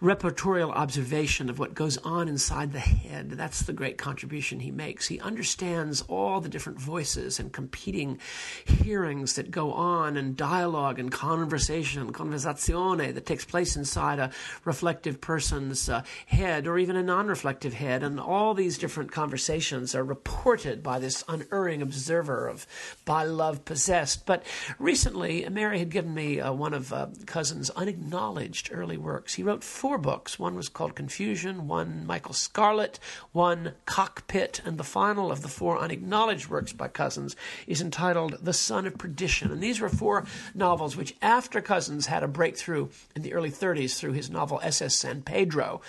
repertorial 0.02 0.72
observation 0.72 1.50
of 1.50 1.60
what 1.60 1.74
goes 1.74 1.98
on 1.98 2.30
inside 2.30 2.72
the 2.72 2.80
head. 2.80 3.32
That's 3.32 3.64
the 3.64 3.74
great 3.74 3.98
contribution 3.98 4.62
he 4.62 4.72
makes. 4.72 5.08
He 5.08 5.20
understands 5.20 6.02
all 6.08 6.40
the 6.40 6.50
different 6.50 6.80
voices 6.80 7.40
and 7.40 7.52
competing 7.52 8.20
hearings 8.66 9.34
that 9.34 9.52
go 9.52 9.74
on, 9.74 10.16
and 10.16 10.38
dialogue 10.38 10.98
and 10.98 11.12
conversation, 11.12 12.14
conversazione 12.14 13.17
that 13.18 13.26
takes 13.26 13.46
place 13.46 13.76
inside 13.76 14.20
a 14.20 14.30
reflective 14.64 15.20
person's 15.20 15.90
uh, 15.90 16.04
head 16.28 16.68
or 16.68 16.78
even 16.78 16.96
a 16.96 17.02
non 17.02 17.28
reflective 17.28 17.74
head. 17.74 18.04
And 18.04 18.20
all 18.20 18.54
these 18.54 18.78
different 18.78 19.12
conversations 19.12 19.96
are 19.96 20.04
reported 20.04 20.84
by 20.84 21.00
this 21.00 21.24
unerring 21.28 21.82
observer 21.82 22.48
of 22.48 22.68
by 23.06 23.24
love 23.24 23.66
possessed. 23.66 24.28
But 24.28 24.44
recently, 24.78 25.50
Mary 25.50 25.80
had 25.80 25.90
given 25.90 26.14
me 26.14 26.40
uh, 26.40 26.54
one 26.54 26.76
of 26.76 26.94
uh, 26.94 27.08
Cozzens' 27.26 27.72
unacknowledged 27.76 28.70
early 28.72 28.98
works. 28.98 29.34
He 29.34 29.42
wrote 29.42 29.64
four 29.64 29.98
books. 29.98 30.38
One 30.38 30.54
was 30.54 30.70
called 30.70 30.94
Confusion, 30.94 31.68
one 31.68 32.06
Michael 32.06 32.34
Scarlett, 32.34 33.00
one 33.32 33.74
Cockpit, 33.88 34.62
and 34.64 34.78
the 34.78 34.84
final 34.84 35.32
of 35.32 35.42
the 35.42 35.48
four 35.48 35.80
unacknowledged 35.80 36.50
works 36.50 36.72
by 36.72 36.88
Cozzens 36.88 37.36
is 37.66 37.82
entitled 37.82 38.38
The 38.42 38.54
Son 38.54 38.86
of 38.86 39.00
Perdition. 39.00 39.52
And 39.52 39.64
these 39.64 39.80
were 39.80 39.90
four 39.90 40.26
novels 40.54 40.96
which, 40.96 41.16
after 41.20 41.62
Cozzens 41.62 42.06
had 42.06 42.22
a 42.22 42.28
breakthrough 42.28 42.90
in 43.16 43.22
the 43.22 43.34
early 43.34 43.52
30s 43.52 43.98
through 43.98 44.14
his 44.14 44.30
novel 44.30 44.60
SS 44.64 44.96
San 44.96 45.22
Pedro, 45.22 45.82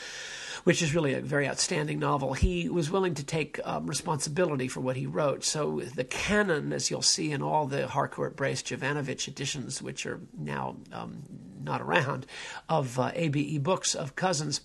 which 0.65 0.83
is 0.83 0.95
really 0.95 1.15
a 1.15 1.21
very 1.21 1.49
outstanding 1.49 1.99
novel, 1.99 2.33
he 2.33 2.69
was 2.69 2.91
willing 2.91 3.15
to 3.15 3.25
take 3.25 3.61
um, 3.65 3.87
responsibility 3.87 4.69
for 4.69 4.81
what 4.81 4.97
he 4.97 5.07
wrote. 5.07 5.45
So 5.45 5.81
the 5.81 6.05
canon, 6.05 6.73
as 6.73 6.91
you'll 6.91 7.03
see 7.03 7.31
in 7.31 7.43
all 7.43 7.67
the 7.67 7.87
Harcourt 7.87 8.37
Brace 8.37 8.63
Jovanovich 8.63 9.29
editions, 9.29 9.83
which 9.83 10.07
are 10.07 10.21
now 10.37 10.77
um, 10.93 11.23
not 11.63 11.81
around, 11.81 12.27
of 12.69 12.99
uh, 12.99 13.13
ABE 13.15 13.63
books 13.63 13.95
of 13.95 14.17
Cozzens 14.17 14.61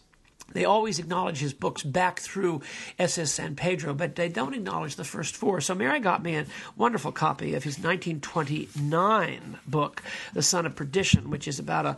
they 0.54 0.66
always 0.66 1.00
acknowledge 1.00 1.40
his 1.40 1.54
books 1.54 1.84
back 1.84 2.20
through 2.20 2.62
SS 3.00 3.32
San 3.32 3.56
Pedro, 3.56 3.94
but 3.94 4.16
they 4.16 4.30
don't 4.30 4.54
acknowledge 4.54 4.96
the 4.96 5.04
first 5.04 5.36
four. 5.36 5.62
So 5.62 5.76
Mary 5.76 6.00
got 6.00 6.24
me 6.24 6.36
a 6.36 6.46
wonderful 6.76 7.12
copy 7.12 7.54
of 7.56 7.64
his 7.64 7.78
1929 7.78 9.60
book, 9.68 10.02
The 10.34 10.42
Son 10.42 10.66
of 10.66 10.76
Perdition, 10.76 11.30
which 11.30 11.48
is 11.48 11.60
about 11.60 11.86
a 11.86 11.98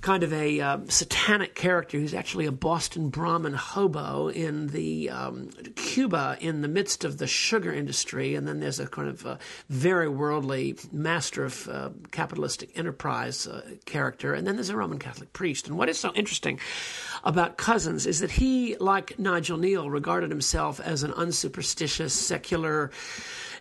kind 0.00 0.22
of 0.22 0.32
a 0.32 0.60
um, 0.60 0.88
satanic 0.90 1.54
character 1.54 1.98
who's 1.98 2.14
actually 2.14 2.46
a 2.46 2.52
Boston 2.52 3.08
Brahmin 3.08 3.54
hobo 3.54 4.28
in 4.28 4.68
the 4.68 5.10
um, 5.10 5.50
Cuba 5.76 6.36
in 6.40 6.60
the 6.60 6.68
midst 6.68 7.04
of 7.04 7.18
the 7.18 7.26
sugar 7.26 7.72
industry, 7.72 8.34
and 8.34 8.46
then 8.46 8.60
there's 8.60 8.80
a 8.80 8.86
kind 8.86 9.08
of 9.08 9.24
a 9.24 9.38
very 9.68 10.08
worldly 10.08 10.76
master 10.92 11.44
of 11.44 11.68
uh, 11.68 11.90
capitalistic 12.10 12.70
enterprise 12.76 13.46
uh, 13.46 13.62
character, 13.86 14.34
and 14.34 14.46
then 14.46 14.56
there's 14.56 14.70
a 14.70 14.76
Roman 14.76 14.98
Catholic 14.98 15.32
priest. 15.32 15.68
And 15.68 15.78
what 15.78 15.88
is 15.88 15.98
so 15.98 16.12
interesting 16.14 16.58
about 17.24 17.56
Cozzens 17.58 18.06
is 18.06 18.20
that 18.20 18.32
he, 18.32 18.76
like 18.76 19.18
Nigel 19.18 19.58
Kneale, 19.58 19.90
regarded 19.90 20.30
himself 20.30 20.78
as 20.78 21.02
an 21.02 21.12
unsuperstitious, 21.12 22.10
secular, 22.10 22.90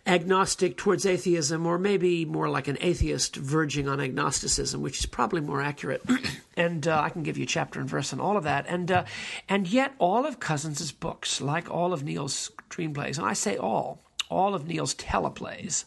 agnostic 0.05 0.75
towards 0.75 1.05
atheism, 1.05 1.65
or 1.65 1.77
maybe 1.77 2.25
more 2.25 2.50
like 2.50 2.67
an 2.67 2.77
atheist 2.82 3.38
verging 3.38 3.88
on 3.88 4.00
agnosticism, 4.00 4.82
which 4.82 5.00
is 5.00 5.05
probably 5.05 5.39
more 5.39 5.62
accurate. 5.62 6.03
and 6.58 6.88
uh, 6.88 7.00
I 7.00 7.10
can 7.10 7.24
give 7.24 7.38
you 7.38 7.46
chapter 7.46 7.79
and 7.79 7.89
verse 7.89 8.12
on 8.12 8.20
all 8.20 8.36
of 8.36 8.43
that. 8.43 8.65
And 8.67 8.91
uh, 8.91 9.05
and 9.48 9.67
yet, 9.67 9.93
all 9.98 10.25
of 10.25 10.39
Cozzens's 10.39 10.91
books, 10.91 11.39
like 11.41 11.72
all 11.72 11.93
of 11.93 12.03
Kneale's 12.03 12.51
screenplays, 12.70 13.17
and 13.17 13.25
I 13.25 13.34
say 13.34 13.55
all, 13.58 14.00
all 14.29 14.53
of 14.53 14.65
Kneale's 14.65 14.96
teleplays, 14.96 15.86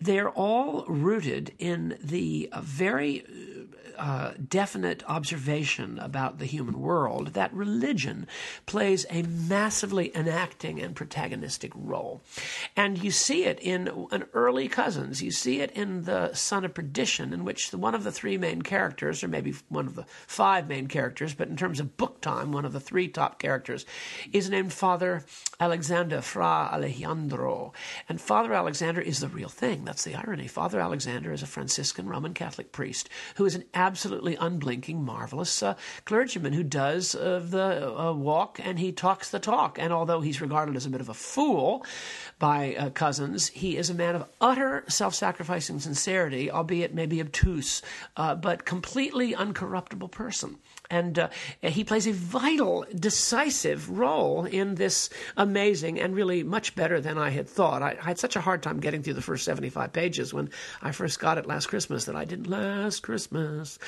they're 0.00 0.30
all 0.30 0.84
rooted 0.86 1.52
in 1.58 1.98
the 2.02 2.50
very 2.60 3.24
uh, 3.98 4.32
definite 4.48 5.02
observation 5.08 5.98
about 5.98 6.38
the 6.38 6.46
human 6.46 6.80
world 6.80 7.28
that 7.28 7.52
religion 7.54 8.26
plays 8.66 9.06
a 9.10 9.22
massively 9.22 10.14
enacting 10.16 10.80
and 10.80 10.96
protagonistic 10.96 11.70
role. 11.74 12.22
And 12.76 13.02
you 13.02 13.10
see 13.10 13.44
it 13.44 13.58
in 13.60 14.08
an 14.10 14.24
early 14.32 14.68
Cozzens. 14.68 15.22
You 15.22 15.30
see 15.30 15.60
it 15.60 15.70
in 15.72 16.02
The 16.02 16.34
Son 16.34 16.64
of 16.64 16.74
Perdition, 16.74 17.32
in 17.32 17.44
which 17.44 17.70
the, 17.70 17.78
one 17.78 17.94
of 17.94 18.04
the 18.04 18.12
three 18.12 18.36
main 18.36 18.62
characters, 18.62 19.22
or 19.22 19.28
maybe 19.28 19.54
one 19.68 19.86
of 19.86 19.94
the 19.94 20.06
five 20.26 20.68
main 20.68 20.88
characters, 20.88 21.34
but 21.34 21.48
in 21.48 21.56
terms 21.56 21.80
of 21.80 21.96
book 21.96 22.20
time, 22.20 22.52
one 22.52 22.64
of 22.64 22.72
the 22.72 22.80
three 22.80 23.08
top 23.08 23.38
characters, 23.38 23.86
is 24.32 24.50
named 24.50 24.72
Father 24.72 25.24
Alexander, 25.60 26.20
Fra 26.20 26.70
Alejandro. 26.72 27.72
And 28.08 28.20
Father 28.20 28.52
Alexander 28.52 29.00
is 29.00 29.20
the 29.20 29.28
real 29.28 29.48
thing. 29.48 29.83
That's 29.84 30.04
the 30.04 30.14
irony. 30.14 30.46
Father 30.46 30.80
Alexander 30.80 31.32
is 31.32 31.42
a 31.42 31.46
Franciscan 31.46 32.08
Roman 32.08 32.34
Catholic 32.34 32.72
priest 32.72 33.08
who 33.36 33.44
is 33.44 33.54
an 33.54 33.64
absolutely 33.74 34.36
unblinking, 34.36 35.04
marvelous 35.04 35.62
uh, 35.62 35.74
clergyman 36.04 36.52
who 36.52 36.62
does 36.62 37.14
uh, 37.14 37.42
the 37.44 37.98
uh, 37.98 38.12
walk 38.12 38.58
and 38.62 38.78
he 38.78 38.92
talks 38.92 39.30
the 39.30 39.38
talk. 39.38 39.78
And 39.78 39.92
although 39.92 40.20
he's 40.20 40.40
regarded 40.40 40.76
as 40.76 40.86
a 40.86 40.90
bit 40.90 41.00
of 41.00 41.08
a 41.08 41.14
fool 41.14 41.84
by 42.38 42.74
uh, 42.74 42.90
Cozzens, 42.90 43.50
he 43.50 43.76
is 43.76 43.90
a 43.90 43.94
man 43.94 44.14
of 44.14 44.26
utter 44.40 44.84
self 44.88 45.14
sacrificing 45.14 45.80
sincerity, 45.80 46.50
albeit 46.50 46.94
maybe 46.94 47.20
obtuse, 47.20 47.82
uh, 48.16 48.34
but 48.34 48.64
completely 48.64 49.34
uncorruptible 49.34 50.10
person. 50.10 50.58
And 50.94 51.18
uh, 51.18 51.28
he 51.60 51.82
plays 51.82 52.06
a 52.06 52.12
vital, 52.12 52.86
decisive 52.94 53.90
role 53.90 54.44
in 54.44 54.76
this 54.76 55.10
amazing 55.36 55.98
and 55.98 56.14
really 56.14 56.44
much 56.44 56.76
better 56.76 57.00
than 57.00 57.18
I 57.18 57.30
had 57.30 57.48
thought. 57.48 57.82
I, 57.82 57.96
I, 58.00 58.04
had 58.04 58.18
such 58.20 58.36
a 58.36 58.40
hard 58.40 58.62
time 58.62 58.78
getting 58.78 59.02
through 59.02 59.14
the 59.14 59.20
first 59.20 59.44
75 59.44 59.92
pages 59.92 60.32
when 60.32 60.50
I 60.82 60.92
first 60.92 61.18
got 61.18 61.36
it 61.36 61.46
last 61.46 61.66
Christmas 61.66 62.04
that 62.04 62.14
I 62.14 62.24
didn't 62.24 62.46
last 62.46 63.02
Christmas. 63.02 63.80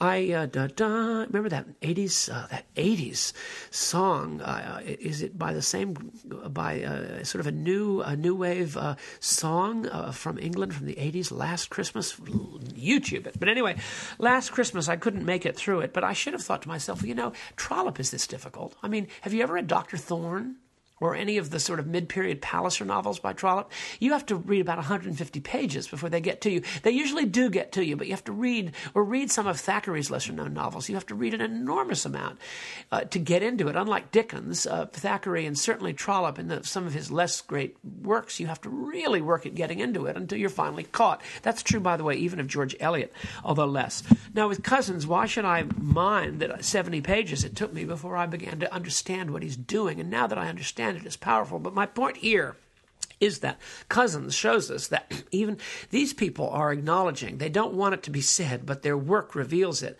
I, 0.00 0.32
uh, 0.32 0.46
da, 0.46 0.68
da, 0.68 1.26
remember 1.28 1.50
that 1.50 1.80
80s, 1.82 2.32
uh, 2.32 2.46
that 2.46 2.64
80s 2.76 3.34
song? 3.70 4.40
Uh, 4.40 4.80
is 4.84 5.20
it 5.20 5.38
by 5.38 5.52
the 5.52 5.60
same, 5.60 6.12
by 6.48 6.82
uh, 6.82 7.24
sort 7.24 7.40
of 7.40 7.46
a 7.46 7.52
new, 7.52 8.00
a 8.00 8.16
new 8.16 8.34
wave 8.34 8.78
uh, 8.78 8.94
song 9.20 9.84
from 10.12 10.38
England 10.38 10.74
from 10.74 10.86
the 10.86 10.94
80s, 10.94 11.30
Last 11.30 11.68
Christmas? 11.68 12.14
YouTube 12.14 13.26
it. 13.26 13.38
But 13.38 13.50
anyway, 13.50 13.76
last 14.18 14.52
Christmas 14.52 14.88
I 14.88 14.96
couldn't 14.96 15.26
make 15.26 15.44
it 15.44 15.56
through 15.56 15.80
it, 15.80 15.92
but 15.92 16.04
I 16.04 16.14
should 16.14 16.32
have 16.32 16.42
thought 16.42 16.53
to 16.62 16.68
myself, 16.68 17.00
well, 17.00 17.08
you 17.08 17.14
know, 17.14 17.32
Trollope 17.56 18.00
is 18.00 18.10
this 18.10 18.26
difficult. 18.26 18.74
I 18.82 18.88
mean, 18.88 19.08
have 19.22 19.32
you 19.32 19.42
ever 19.42 19.54
read 19.54 19.66
Dr. 19.66 19.96
Thorne? 19.96 20.56
Or 21.00 21.14
any 21.14 21.38
of 21.38 21.50
the 21.50 21.58
sort 21.58 21.80
of 21.80 21.86
mid-period 21.86 22.40
Palliser 22.40 22.84
novels 22.84 23.18
by 23.18 23.32
Trollope, 23.32 23.70
you 23.98 24.12
have 24.12 24.24
to 24.26 24.36
read 24.36 24.60
about 24.60 24.78
150 24.78 25.40
pages 25.40 25.88
before 25.88 26.08
they 26.08 26.20
get 26.20 26.40
to 26.42 26.50
you. 26.50 26.62
They 26.82 26.92
usually 26.92 27.24
do 27.24 27.50
get 27.50 27.72
to 27.72 27.84
you, 27.84 27.96
but 27.96 28.06
you 28.06 28.12
have 28.12 28.24
to 28.24 28.32
read 28.32 28.72
or 28.94 29.04
read 29.04 29.30
some 29.30 29.46
of 29.46 29.58
Thackeray's 29.58 30.10
lesser-known 30.10 30.54
novels. 30.54 30.88
You 30.88 30.94
have 30.94 31.06
to 31.06 31.14
read 31.14 31.34
an 31.34 31.40
enormous 31.40 32.06
amount 32.06 32.38
uh, 32.92 33.02
to 33.02 33.18
get 33.18 33.42
into 33.42 33.68
it. 33.68 33.76
Unlike 33.76 34.12
Dickens, 34.12 34.66
uh, 34.66 34.86
Thackeray, 34.86 35.46
and 35.46 35.58
certainly 35.58 35.92
Trollope, 35.92 36.38
and 36.38 36.50
the, 36.50 36.62
some 36.64 36.86
of 36.86 36.94
his 36.94 37.10
less 37.10 37.40
great 37.40 37.76
works, 38.02 38.38
you 38.38 38.46
have 38.46 38.60
to 38.62 38.70
really 38.70 39.20
work 39.20 39.46
at 39.46 39.54
getting 39.54 39.80
into 39.80 40.06
it 40.06 40.16
until 40.16 40.38
you're 40.38 40.48
finally 40.48 40.84
caught. 40.84 41.22
That's 41.42 41.62
true, 41.62 41.80
by 41.80 41.96
the 41.96 42.04
way, 42.04 42.14
even 42.16 42.38
of 42.38 42.46
George 42.46 42.76
Eliot, 42.78 43.12
although 43.44 43.66
less. 43.66 44.02
Now, 44.32 44.48
with 44.48 44.62
Cozzens, 44.62 45.06
why 45.06 45.26
should 45.26 45.44
I 45.44 45.64
mind 45.76 46.40
that 46.40 46.64
70 46.64 47.00
pages 47.00 47.44
it 47.44 47.56
took 47.56 47.72
me 47.72 47.84
before 47.84 48.16
I 48.16 48.26
began 48.26 48.60
to 48.60 48.72
understand 48.72 49.30
what 49.30 49.42
he's 49.42 49.56
doing? 49.56 50.00
And 50.00 50.10
now 50.10 50.26
that 50.26 50.38
I 50.38 50.48
understand 50.48 50.93
it 50.96 51.06
is 51.06 51.16
powerful. 51.16 51.58
But 51.58 51.74
my 51.74 51.86
point 51.86 52.18
here 52.18 52.56
is 53.20 53.40
that 53.40 53.58
Cozzens 53.88 54.34
shows 54.34 54.70
us 54.70 54.88
that 54.88 55.24
even 55.30 55.58
these 55.90 56.12
people 56.12 56.48
are 56.50 56.72
acknowledging, 56.72 57.38
they 57.38 57.48
don't 57.48 57.74
want 57.74 57.94
it 57.94 58.02
to 58.04 58.10
be 58.10 58.20
said, 58.20 58.66
but 58.66 58.82
their 58.82 58.96
work 58.96 59.34
reveals 59.34 59.82
it 59.82 59.98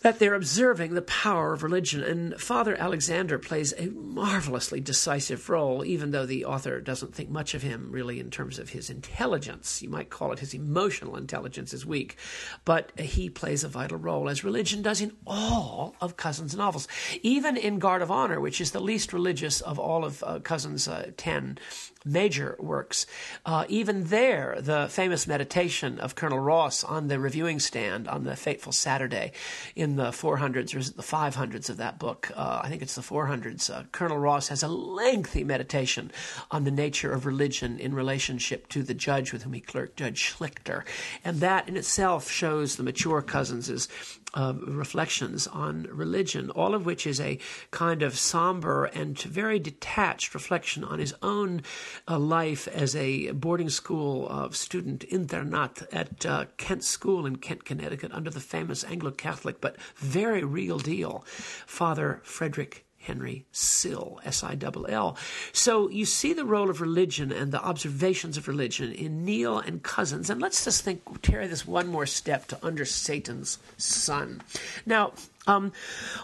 that 0.00 0.18
they're 0.18 0.34
observing 0.34 0.94
the 0.94 1.02
power 1.02 1.52
of 1.52 1.62
religion. 1.62 2.02
And 2.02 2.40
Father 2.40 2.74
Alexander 2.74 3.38
plays 3.38 3.74
a 3.76 3.88
marvelously 3.88 4.80
decisive 4.80 5.48
role, 5.50 5.84
even 5.84 6.10
though 6.10 6.24
the 6.24 6.44
author 6.44 6.80
doesn't 6.80 7.14
think 7.14 7.28
much 7.28 7.54
of 7.54 7.62
him 7.62 7.90
really 7.90 8.18
in 8.18 8.30
terms 8.30 8.58
of 8.58 8.70
his 8.70 8.88
intelligence. 8.88 9.82
You 9.82 9.90
might 9.90 10.08
call 10.08 10.32
it 10.32 10.38
his 10.38 10.54
emotional 10.54 11.16
intelligence 11.16 11.74
is 11.74 11.84
weak, 11.84 12.16
but 12.64 12.98
he 12.98 13.28
plays 13.28 13.62
a 13.62 13.68
vital 13.68 13.98
role, 13.98 14.28
as 14.28 14.42
religion 14.42 14.80
does 14.80 15.00
in 15.00 15.12
all 15.26 15.94
of 16.00 16.16
Cozzens' 16.16 16.56
novels. 16.56 16.88
Even 17.22 17.56
in 17.56 17.78
Guard 17.78 18.00
of 18.00 18.10
Honor, 18.10 18.40
which 18.40 18.60
is 18.60 18.70
the 18.70 18.80
least 18.80 19.12
religious 19.12 19.60
of 19.60 19.78
all 19.78 20.04
of 20.04 20.22
uh, 20.26 20.38
Cozzens' 20.38 20.90
uh, 20.90 21.10
10 21.16 21.58
major 22.04 22.56
works. 22.58 23.06
Uh, 23.44 23.64
even 23.68 24.04
there, 24.04 24.56
the 24.58 24.88
famous 24.88 25.26
meditation 25.26 25.98
of 26.00 26.14
Colonel 26.14 26.38
Ross 26.38 26.82
on 26.82 27.08
the 27.08 27.18
reviewing 27.18 27.58
stand 27.58 28.08
on 28.08 28.24
the 28.24 28.36
fateful 28.36 28.72
Saturday 28.72 29.32
in 29.76 29.89
the 29.96 30.10
400s, 30.10 30.74
or 30.74 30.78
is 30.78 30.90
it 30.90 30.96
the 30.96 31.02
500s 31.02 31.68
of 31.68 31.76
that 31.78 31.98
book? 31.98 32.30
Uh, 32.34 32.60
I 32.62 32.68
think 32.68 32.82
it's 32.82 32.94
the 32.94 33.02
400s. 33.02 33.70
Uh, 33.70 33.84
Colonel 33.92 34.18
Ross 34.18 34.48
has 34.48 34.62
a 34.62 34.68
lengthy 34.68 35.44
meditation 35.44 36.10
on 36.50 36.64
the 36.64 36.70
nature 36.70 37.12
of 37.12 37.26
religion 37.26 37.78
in 37.78 37.94
relationship 37.94 38.68
to 38.68 38.82
the 38.82 38.94
judge 38.94 39.32
with 39.32 39.42
whom 39.42 39.52
he 39.52 39.60
clerked, 39.60 39.96
Judge 39.96 40.34
Schlichter. 40.34 40.84
And 41.24 41.40
that 41.40 41.68
in 41.68 41.76
itself 41.76 42.30
shows 42.30 42.76
the 42.76 42.82
mature 42.82 43.22
Cozzens' 43.22 43.88
reflections 44.34 45.46
on 45.46 45.88
religion, 45.90 46.50
all 46.50 46.74
of 46.74 46.86
which 46.86 47.06
is 47.06 47.20
a 47.20 47.38
kind 47.70 48.02
of 48.02 48.18
somber 48.18 48.86
and 48.86 49.18
very 49.20 49.58
detached 49.58 50.34
reflection 50.34 50.84
on 50.84 50.98
his 50.98 51.14
own 51.22 51.62
uh, 52.08 52.18
life 52.18 52.68
as 52.68 52.94
a 52.96 53.30
boarding 53.32 53.70
school 53.70 54.50
student 54.52 55.04
internat 55.10 55.86
at 55.92 56.26
uh, 56.26 56.44
Kent 56.56 56.84
School 56.84 57.26
in 57.26 57.36
Kent, 57.36 57.64
Connecticut, 57.64 58.12
under 58.12 58.30
the 58.30 58.40
famous 58.40 58.84
Anglo 58.84 59.10
Catholic 59.10 59.60
but 59.60 59.76
very 59.96 60.44
real 60.44 60.78
deal 60.78 61.24
Father 61.66 62.20
Frederick 62.22 62.84
Henry 63.00 63.46
Sill, 63.50 64.20
S 64.24 64.44
I 64.44 64.56
L 64.62 64.86
L. 64.86 65.16
So 65.52 65.88
you 65.88 66.04
see 66.04 66.34
the 66.34 66.44
role 66.44 66.68
of 66.68 66.80
religion 66.80 67.32
and 67.32 67.50
the 67.50 67.62
observations 67.62 68.36
of 68.36 68.46
religion 68.46 68.92
in 68.92 69.24
Kneale 69.24 69.58
and 69.66 69.82
Cozzens. 69.82 70.28
And 70.28 70.40
let's 70.40 70.64
just 70.64 70.84
think, 70.84 71.22
carry 71.22 71.46
this 71.46 71.66
one 71.66 71.88
more 71.88 72.06
step 72.06 72.46
to 72.48 72.58
Under 72.62 72.84
Satan's 72.84 73.58
Sun. 73.78 74.42
Now, 74.84 75.12
um, 75.46 75.72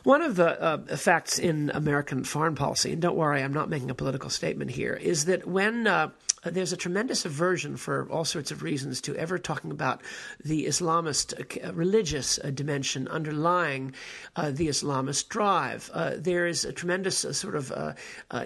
one 0.04 0.20
of 0.20 0.36
the 0.36 0.60
uh, 0.62 0.96
facts 0.96 1.38
in 1.38 1.70
American 1.74 2.24
foreign 2.24 2.54
policy, 2.54 2.92
and 2.92 3.00
don't 3.00 3.16
worry, 3.16 3.42
I'm 3.42 3.54
not 3.54 3.70
making 3.70 3.90
a 3.90 3.94
political 3.94 4.28
statement 4.28 4.70
here, 4.70 4.94
is 4.94 5.24
that 5.24 5.48
when 5.48 5.86
uh, 5.86 6.10
there's 6.54 6.72
a 6.72 6.76
tremendous 6.76 7.24
aversion 7.24 7.76
for 7.76 8.08
all 8.10 8.24
sorts 8.24 8.50
of 8.50 8.62
reasons 8.62 9.00
to 9.02 9.16
ever 9.16 9.38
talking 9.38 9.70
about 9.70 10.02
the 10.44 10.66
Islamist 10.66 11.34
uh, 11.64 11.72
religious 11.72 12.38
uh, 12.38 12.50
dimension 12.50 13.08
underlying 13.08 13.92
uh, 14.36 14.50
the 14.50 14.68
Islamist 14.68 15.28
drive. 15.28 15.90
Uh, 15.92 16.12
there 16.16 16.46
is 16.46 16.64
a 16.64 16.72
tremendous 16.72 17.24
uh, 17.24 17.32
sort 17.32 17.54
of 17.54 17.72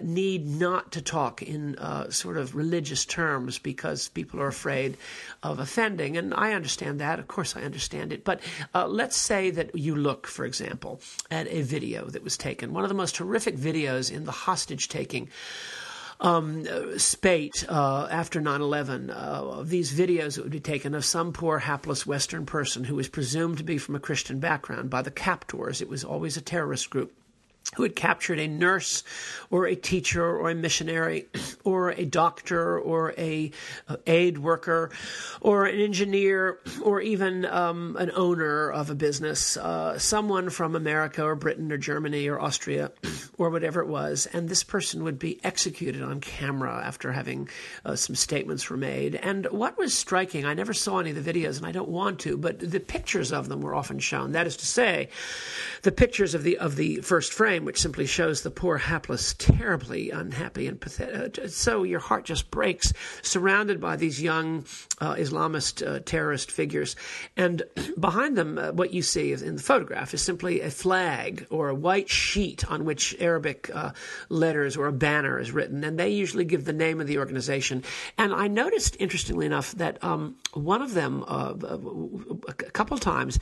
need 0.03 0.47
not 0.47 0.93
to 0.93 1.03
talk 1.03 1.43
in 1.43 1.77
sort 2.11 2.37
of 2.37 2.55
religious 2.55 3.05
terms 3.05 3.59
because 3.59 4.09
people 4.09 4.41
are 4.41 4.49
afraid 4.49 4.97
of 5.43 5.59
offending. 5.59 6.17
And 6.17 6.35
I 6.35 6.53
understand 6.53 7.01
that. 7.01 7.19
Of 7.19 7.29
course, 7.29 7.57
I 7.57 7.63
understand 7.63 8.13
it. 8.13 8.25
But 8.25 8.41
let's 8.75 9.17
say 9.17 9.51
that 9.51 9.77
you 9.77 9.95
look, 9.95 10.27
for 10.27 10.45
example, 10.45 11.01
at 11.31 11.47
a 11.49 11.63
video 11.63 12.07
that 12.07 12.25
was 12.25 12.37
taken, 12.37 12.73
one 12.73 12.85
of 12.85 12.89
the 12.89 12.95
most 12.95 13.17
horrific 13.17 13.57
videos 13.57 14.11
in 14.11 14.25
the 14.25 14.33
hostage 14.33 14.89
taking 14.89 15.29
um, 16.21 16.67
spate 16.99 17.65
uh, 17.69 18.07
after 18.11 18.41
9 18.41 18.61
11 18.61 19.11
uh, 19.11 19.15
of 19.15 19.71
these 19.71 19.93
videos 19.93 20.37
that 20.37 20.43
would 20.43 20.53
be 20.53 20.61
taken 20.61 20.95
of 20.95 21.05
some 21.05 21.33
poor, 21.33 21.59
hapless 21.59 22.07
Western 22.07 22.47
person 22.47 22.85
who 22.85 22.95
was 22.95 23.09
presumed 23.09 23.59
to 23.59 23.65
be 23.65 23.79
from 23.79 23.95
a 23.95 24.01
Christian 24.01 24.39
background 24.39 24.91
by 24.91 25.03
the 25.03 25.11
captors. 25.11 25.81
It 25.81 25.89
was 25.89 26.05
always 26.05 26.37
a 26.37 26.43
terrorist 26.43 26.91
group 26.91 27.13
who 27.77 27.85
had 27.85 27.95
captured 27.95 28.39
a 28.41 28.49
nurse 28.49 29.05
or 29.51 29.67
a 29.67 29.77
teacher 29.77 30.25
or 30.25 30.51
a 30.51 30.55
missionary 30.55 31.27
or 31.65 31.91
a 31.93 32.05
doctor 32.05 32.79
or 32.79 33.15
a, 33.17 33.51
a 33.89 33.99
aid 34.07 34.39
worker 34.39 34.91
or 35.41 35.67
an 35.67 35.81
engineer 35.81 36.59
or 36.83 37.01
even 37.01 37.45
um, 37.47 37.97
an 37.99 38.11
owner 38.15 38.71
of 38.71 38.91
a 38.91 38.95
business, 38.95 39.57
uh, 39.57 39.97
someone 39.99 40.51
from 40.51 40.75
America 40.75 41.23
or 41.23 41.37
Britain 41.37 41.71
or 41.71 41.77
Germany 41.77 42.27
or 42.29 42.41
Austria 42.41 42.91
or 43.39 43.51
whatever 43.51 43.81
it 43.81 43.89
was, 43.89 44.27
and 44.27 44.49
this 44.49 44.65
person 44.65 45.05
would 45.05 45.19
be 45.19 45.43
executed 45.45 46.03
on 46.03 46.21
camera 46.21 46.83
after 46.85 47.13
having 47.13 47.49
uh, 47.85 47.95
some 47.95 48.17
statements 48.17 48.69
were 48.69 48.77
made. 48.77 49.15
And 49.15 49.47
what 49.47 49.79
was 49.79 49.97
striking, 49.97 50.45
I 50.45 50.55
never 50.55 50.75
saw 50.75 50.99
any 50.99 51.11
of 51.11 51.25
the 51.25 51.33
videos 51.33 51.57
and 51.57 51.67
I 51.67 51.73
don't 51.73 51.89
want 51.89 52.19
to, 52.21 52.37
but 52.37 52.59
the 52.59 52.81
pictures 52.81 53.33
of 53.33 53.49
them 53.49 53.61
were 53.61 53.75
often 53.75 54.01
shown. 54.01 54.33
That 54.33 54.47
is 54.49 54.57
to 54.59 54.67
say, 54.67 55.09
the 55.83 55.93
pictures 55.93 56.35
of 56.35 56.43
the 56.43 56.59
of 56.59 56.77
the 56.77 56.97
first 56.97 57.33
frame 57.33 57.60
which 57.65 57.81
simply 57.81 58.07
shows 58.07 58.43
the 58.43 58.51
poor, 58.51 58.79
hapless, 58.79 59.35
terribly 59.39 60.11
unhappy 60.11 60.67
and 60.67 60.81
pathetic. 60.81 61.39
Uh, 61.39 61.49
so 61.49 61.83
your 61.83 62.01
heart 62.01 62.25
just 62.25 62.51
breaks, 62.51 62.93
surrounded 63.23 63.81
by 63.81 63.97
these 63.97 64.23
young 64.23 64.65
uh, 65.01 65.15
Islamist 65.15 65.87
uh, 65.87 66.01
terrorist 66.05 66.51
figures. 66.51 66.97
And 67.37 67.63
behind 68.01 68.37
them, 68.37 68.59
uh, 68.59 68.73
what 68.73 68.93
you 68.93 69.03
see 69.03 69.33
in 69.33 69.57
the 69.57 69.63
photograph 69.63 70.15
is 70.15 70.23
simply 70.23 70.61
a 70.61 70.71
flag 70.71 71.47
or 71.51 71.69
a 71.69 71.75
white 71.75 72.09
sheet 72.09 72.71
on 72.71 72.85
which 72.85 73.17
Arabic 73.21 73.71
uh, 73.75 73.93
letters 74.29 74.77
or 74.77 74.87
a 74.87 74.93
banner 74.93 75.39
is 75.39 75.53
written. 75.53 75.85
And 75.85 75.99
they 75.99 76.11
usually 76.11 76.45
give 76.45 76.65
the 76.65 76.73
name 76.73 77.01
of 77.01 77.07
the 77.07 77.19
organization. 77.19 77.85
And 78.19 78.33
I 78.33 78.49
noticed, 78.49 78.97
interestingly 78.99 79.47
enough, 79.47 79.73
that 79.73 80.03
um, 80.03 80.37
one 80.55 80.83
of 80.83 80.95
them, 80.95 81.25
uh, 81.27 81.55
a 82.49 82.55
couple 82.55 82.99
times, 82.99 83.39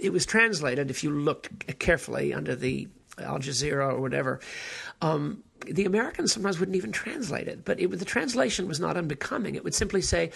it 0.00 0.12
was 0.12 0.26
translated, 0.26 0.90
if 0.90 1.02
you 1.02 1.10
looked 1.10 1.78
carefully 1.78 2.32
under 2.32 2.54
the 2.54 2.88
Al 3.20 3.38
Jazeera 3.38 3.92
or 3.92 4.00
whatever. 4.00 4.40
Um, 5.00 5.42
the 5.66 5.84
Americans 5.84 6.32
sometimes 6.32 6.58
wouldn't 6.58 6.76
even 6.76 6.92
translate 6.92 7.48
it, 7.48 7.64
but 7.64 7.80
it, 7.80 7.88
the 7.88 8.04
translation 8.04 8.68
was 8.68 8.80
not 8.80 8.96
unbecoming. 8.96 9.54
It 9.54 9.64
would 9.64 9.74
simply 9.74 10.02
say, 10.02 10.30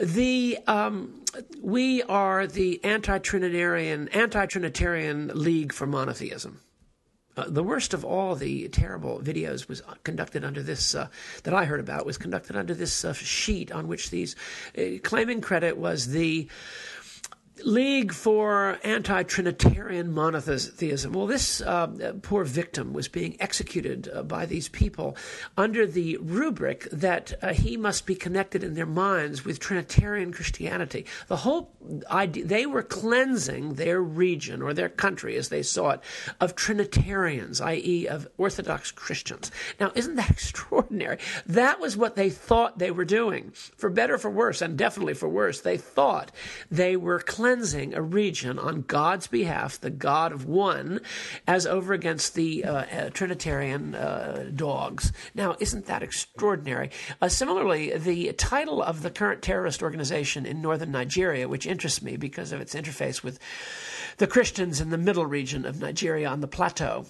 "the 0.00 0.58
um, 0.66 1.24
we 1.60 2.02
are 2.02 2.46
the 2.46 2.82
anti-Trinitarian 2.84 4.08
anti-Trinitarian 4.08 5.32
League 5.34 5.72
for 5.72 5.86
Monotheism." 5.86 6.60
Uh, 7.36 7.44
the 7.48 7.62
worst 7.62 7.92
of 7.92 8.02
all 8.02 8.34
the 8.34 8.66
terrible 8.68 9.20
videos 9.20 9.68
was 9.68 9.82
conducted 10.04 10.42
under 10.42 10.62
this 10.62 10.94
uh, 10.94 11.08
that 11.42 11.52
I 11.52 11.66
heard 11.66 11.80
about 11.80 12.06
was 12.06 12.16
conducted 12.16 12.56
under 12.56 12.72
this 12.72 13.04
uh, 13.04 13.12
sheet 13.12 13.70
on 13.70 13.88
which 13.88 14.08
these 14.08 14.36
uh, 14.78 14.82
claiming 15.02 15.42
credit 15.42 15.76
was 15.76 16.08
the 16.08 16.48
League 17.64 18.12
for 18.12 18.78
Anti 18.84 19.22
Trinitarian 19.22 20.12
Monotheism. 20.12 21.12
Well, 21.12 21.26
this 21.26 21.60
uh, 21.62 22.12
poor 22.22 22.44
victim 22.44 22.92
was 22.92 23.08
being 23.08 23.36
executed 23.40 24.10
uh, 24.12 24.22
by 24.22 24.46
these 24.46 24.68
people 24.68 25.16
under 25.56 25.86
the 25.86 26.18
rubric 26.18 26.88
that 26.90 27.32
uh, 27.42 27.52
he 27.54 27.76
must 27.76 28.04
be 28.06 28.14
connected 28.14 28.62
in 28.62 28.74
their 28.74 28.86
minds 28.86 29.44
with 29.44 29.58
Trinitarian 29.58 30.32
Christianity. 30.32 31.06
The 31.28 31.36
whole 31.36 31.70
idea, 32.10 32.44
they 32.44 32.66
were 32.66 32.82
cleansing 32.82 33.74
their 33.74 34.02
region 34.02 34.60
or 34.60 34.74
their 34.74 34.88
country, 34.88 35.36
as 35.36 35.48
they 35.48 35.62
saw 35.62 35.90
it, 35.90 36.00
of 36.40 36.54
Trinitarians, 36.54 37.60
i.e., 37.60 38.06
of 38.06 38.28
Orthodox 38.36 38.90
Christians. 38.90 39.50
Now, 39.80 39.92
isn't 39.94 40.16
that 40.16 40.30
extraordinary? 40.36 41.18
That 41.46 41.80
was 41.80 41.96
what 41.96 42.16
they 42.16 42.30
thought 42.30 42.78
they 42.78 42.90
were 42.90 43.04
doing. 43.04 43.52
For 43.76 43.88
better, 43.88 44.14
or 44.14 44.18
for 44.18 44.30
worse, 44.30 44.60
and 44.62 44.76
definitely 44.76 45.14
for 45.14 45.28
worse, 45.28 45.60
they 45.62 45.78
thought 45.78 46.30
they 46.70 46.96
were 46.96 47.20
cleansing 47.20 47.45
cleansing 47.46 47.94
a 47.94 48.02
region 48.02 48.58
on 48.58 48.82
God's 48.82 49.28
behalf, 49.28 49.80
the 49.80 49.88
God 49.88 50.32
of 50.32 50.46
one, 50.46 51.00
as 51.46 51.64
over 51.64 51.94
against 51.94 52.34
the 52.34 52.64
uh, 52.64 52.72
uh, 52.74 53.10
Trinitarian 53.10 53.94
uh, 53.94 54.50
dogs. 54.52 55.12
Now, 55.32 55.54
isn't 55.60 55.86
that 55.86 56.02
extraordinary? 56.02 56.90
Uh, 57.22 57.28
similarly, 57.28 57.96
the 57.96 58.32
title 58.32 58.82
of 58.82 59.02
the 59.02 59.12
current 59.12 59.42
terrorist 59.42 59.80
organization 59.80 60.44
in 60.44 60.60
northern 60.60 60.90
Nigeria, 60.90 61.46
which 61.46 61.68
interests 61.68 62.02
me 62.02 62.16
because 62.16 62.50
of 62.50 62.60
its 62.60 62.74
interface 62.74 63.22
with 63.22 63.38
the 64.16 64.26
Christians 64.26 64.80
in 64.80 64.90
the 64.90 64.98
middle 64.98 65.26
region 65.26 65.64
of 65.64 65.80
Nigeria 65.80 66.28
on 66.28 66.40
the 66.40 66.48
plateau 66.48 67.06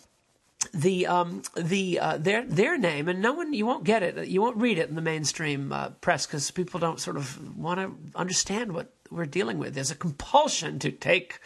the 0.75 1.07
um, 1.07 1.43
the 1.57 1.99
uh, 1.99 2.19
their 2.19 2.45
their 2.45 2.77
name, 2.77 3.09
and 3.09 3.23
no 3.23 3.33
one 3.33 3.53
you 3.53 3.67
won't 3.67 3.85
get 3.85 4.03
it, 4.03 4.27
you 4.27 4.41
won't 4.43 4.57
read 4.57 4.79
it 4.79 4.89
in 4.89 4.97
the 4.97 5.03
mainstream 5.03 5.73
uh, 5.73 5.91
press 6.01 6.27
because 6.27 6.51
people 6.51 6.81
don't 6.81 6.99
sort 6.99 7.17
of 7.17 7.57
want 7.57 7.79
to 7.79 8.19
understand 8.19 8.73
what 8.73 8.96
we're 9.11 9.27
dealing 9.27 9.59
with. 9.59 9.75
There's 9.75 9.91
a 9.91 9.97
compulsion 9.97 10.79
to 10.81 10.91
take 10.91 11.41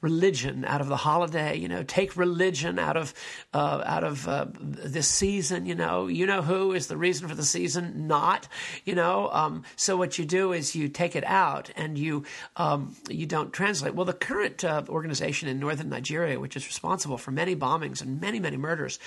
religion 0.00 0.64
out 0.64 0.80
of 0.80 0.88
the 0.88 0.96
holiday. 0.96 1.56
You 1.56 1.68
know, 1.68 1.82
take 1.82 2.16
religion 2.16 2.78
out 2.78 2.96
of 2.96 3.14
uh, 3.52 3.82
out 3.84 4.04
of 4.04 4.28
uh, 4.28 4.46
this 4.58 5.08
season. 5.08 5.66
You 5.66 5.74
know, 5.74 6.06
you 6.06 6.26
know 6.26 6.42
who 6.42 6.72
is 6.72 6.86
the 6.86 6.96
reason 6.96 7.28
for 7.28 7.34
the 7.34 7.44
season? 7.44 8.06
Not. 8.06 8.48
You 8.84 8.94
know, 8.94 9.30
um, 9.32 9.64
so 9.76 9.96
what 9.96 10.18
you 10.18 10.24
do 10.24 10.52
is 10.52 10.74
you 10.74 10.88
take 10.88 11.16
it 11.16 11.24
out 11.24 11.70
and 11.76 11.98
you 11.98 12.24
um, 12.56 12.96
you 13.08 13.26
don't 13.26 13.52
translate. 13.52 13.94
Well, 13.94 14.06
the 14.06 14.12
current 14.12 14.64
uh, 14.64 14.82
organization 14.88 15.48
in 15.48 15.58
northern 15.58 15.88
Nigeria, 15.88 16.38
which 16.40 16.56
is 16.56 16.66
responsible 16.66 17.18
for 17.18 17.30
many 17.30 17.56
bombings 17.56 18.02
and 18.02 18.20
many 18.20 18.40
many 18.40 18.56
murders. 18.56 18.98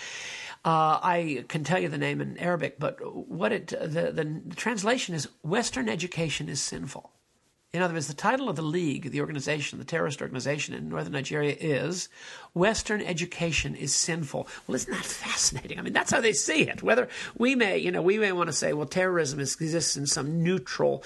Uh, 0.66 1.00
I 1.02 1.46
can 1.48 1.64
tell 1.64 1.80
you 1.80 1.88
the 1.88 1.98
name 1.98 2.20
in 2.20 2.38
Arabic, 2.38 2.80
but 2.80 2.98
what 3.30 3.54
it 3.54 3.68
the, 3.68 4.12
the 4.12 4.56
translation 4.56 5.16
is 5.16 5.30
Western 5.42 5.88
education 5.88 6.50
is 6.50 6.62
sinful. 6.62 7.12
In 7.72 7.84
other 7.84 7.94
words, 7.94 8.08
the 8.08 8.16
title 8.16 8.50
of 8.50 8.56
the 8.56 8.64
league, 8.64 9.12
the 9.12 9.22
organization, 9.22 9.78
the 9.78 9.86
terrorist 9.86 10.24
organization 10.24 10.74
in 10.74 10.90
northern 10.90 11.14
Nigeria 11.14 11.56
is 11.60 12.10
Western 12.54 13.02
Education 13.02 13.76
is 13.76 13.96
Sinful. 13.96 14.48
Well, 14.68 14.76
isn't 14.76 14.92
that 14.92 15.06
fascinating? 15.06 15.80
I 15.80 15.82
mean, 15.82 15.94
that's 15.94 16.12
how 16.12 16.22
they 16.22 16.34
see 16.34 16.64
it. 16.64 16.82
Whether 16.82 17.08
we 17.38 17.56
may, 17.56 17.78
you 17.78 17.92
know, 17.92 18.02
we 18.02 18.18
may 18.18 18.32
want 18.32 18.48
to 18.48 18.54
say, 18.54 18.74
well, 18.74 18.88
terrorism 18.88 19.40
is, 19.40 19.56
exists 19.56 19.96
in 19.96 20.08
some 20.08 20.44
neutral. 20.44 21.04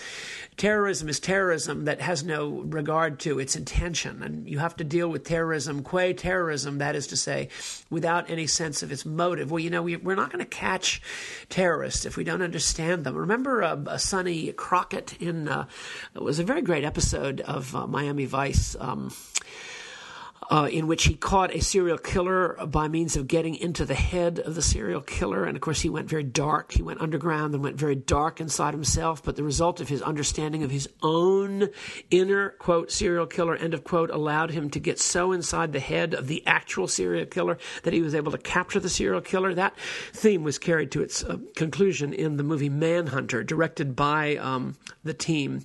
Terrorism 0.58 1.10
is 1.10 1.20
terrorism 1.20 1.86
that 1.86 2.02
has 2.02 2.24
no 2.24 2.62
regard 2.62 3.20
to 3.22 3.40
its 3.40 3.56
intention. 3.56 4.24
And 4.24 4.48
you 4.48 4.60
have 4.60 4.76
to 4.78 4.84
deal 4.84 5.10
with 5.10 5.24
terrorism, 5.24 5.84
qua 5.84 6.14
terrorism, 6.16 6.78
that 6.78 6.96
is 6.96 7.08
to 7.08 7.18
say, 7.18 7.50
without 7.90 8.30
any 8.30 8.48
sense 8.48 8.84
of 8.84 8.92
its 8.92 9.06
motive. 9.06 9.52
Well, 9.52 9.60
you 9.60 9.70
know, 9.70 9.82
we, 9.82 9.96
are 9.96 10.16
not 10.16 10.32
going 10.32 10.44
to 10.44 10.46
catch 10.46 11.02
terrorists 11.50 12.06
if 12.06 12.18
we 12.18 12.24
don't 12.24 12.42
understand 12.42 13.04
them. 13.04 13.16
Remember 13.16 13.64
uh, 13.64 13.98
Sonny 13.98 14.52
Crockett 14.54 15.22
in, 15.22 15.48
uh, 15.48 15.68
it 16.16 16.22
was 16.22 16.40
a 16.40 16.44
very 16.44 16.62
great 16.62 16.84
episode 16.84 17.42
of 17.42 17.76
uh, 17.76 17.88
Miami 17.88 18.26
Vice. 18.26 18.76
Um, 18.80 19.12
uh, 20.50 20.68
in 20.72 20.88
which 20.88 21.06
he 21.06 21.16
caught 21.16 21.54
a 21.54 21.62
serial 21.62 21.98
killer 21.98 22.58
by 22.68 22.88
means 22.88 23.16
of 23.16 23.28
getting 23.28 23.56
into 23.56 23.86
the 23.86 23.96
head 23.96 24.40
of 24.40 24.56
the 24.56 24.62
serial 24.62 25.02
killer. 25.02 25.46
And 25.46 25.56
of 25.56 25.62
course, 25.62 25.82
he 25.82 25.90
went 25.90 26.10
very 26.10 26.24
dark. 26.24 26.72
He 26.72 26.82
went 26.82 27.02
underground 27.02 27.54
and 27.54 27.64
went 27.64 27.78
very 27.78 27.96
dark 27.96 28.40
inside 28.40 28.74
himself. 28.74 29.24
But 29.24 29.36
the 29.36 29.44
result 29.44 29.80
of 29.80 29.90
his 29.90 30.02
understanding 30.02 30.64
of 30.64 30.72
his 30.72 30.90
own 31.02 31.70
inner, 32.10 32.50
quote, 32.52 32.92
serial 32.92 33.28
killer, 33.28 33.56
end 33.56 33.74
of 33.74 33.84
quote, 33.84 34.10
allowed 34.10 34.52
him 34.52 34.70
to 34.72 34.80
get 34.80 35.00
so 35.00 35.32
inside 35.32 35.74
the 35.74 35.80
head 35.80 36.14
of 36.14 36.28
the 36.28 36.46
actual 36.46 36.88
serial 36.88 37.26
killer 37.26 37.58
that 37.84 37.94
he 37.94 38.02
was 38.02 38.16
able 38.16 38.32
to 38.32 38.38
capture 38.38 38.80
the 38.80 38.90
serial 38.90 39.22
killer. 39.22 39.54
That 39.54 39.78
theme 40.14 40.44
was 40.44 40.58
carried 40.58 40.92
to 40.92 41.02
its 41.02 41.24
uh, 41.24 41.38
conclusion 41.56 42.14
in 42.14 42.38
the 42.38 42.44
movie 42.44 42.70
Manhunter, 42.70 43.44
directed 43.44 43.96
by 43.96 44.38
um, 44.38 44.76
the 45.04 45.14
team, 45.14 45.64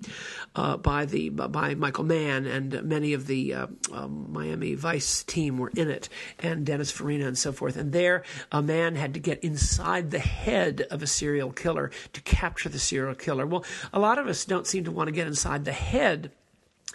uh, 0.54 0.76
by 0.76 1.04
the 1.04 1.30
by 1.30 1.74
Michael 1.74 2.04
Mann 2.04 2.46
and 2.46 2.82
many 2.84 3.12
of 3.12 3.26
the 3.26 3.54
uh, 3.54 3.66
um, 3.92 4.32
Miami 4.32 4.67
Vice 4.74 5.22
team 5.22 5.58
were 5.58 5.72
in 5.74 5.90
it, 5.90 6.08
and 6.38 6.66
Dennis 6.66 6.90
Farina 6.90 7.26
and 7.26 7.38
so 7.38 7.52
forth. 7.52 7.76
And 7.76 7.92
there, 7.92 8.22
a 8.52 8.62
man 8.62 8.96
had 8.96 9.14
to 9.14 9.20
get 9.20 9.42
inside 9.44 10.10
the 10.10 10.18
head 10.18 10.86
of 10.90 11.02
a 11.02 11.06
serial 11.06 11.52
killer 11.52 11.90
to 12.12 12.20
capture 12.22 12.68
the 12.68 12.78
serial 12.78 13.14
killer. 13.14 13.46
Well, 13.46 13.64
a 13.92 13.98
lot 13.98 14.18
of 14.18 14.26
us 14.26 14.44
don't 14.44 14.66
seem 14.66 14.84
to 14.84 14.92
want 14.92 15.08
to 15.08 15.12
get 15.12 15.26
inside 15.26 15.64
the 15.64 15.72
head 15.72 16.32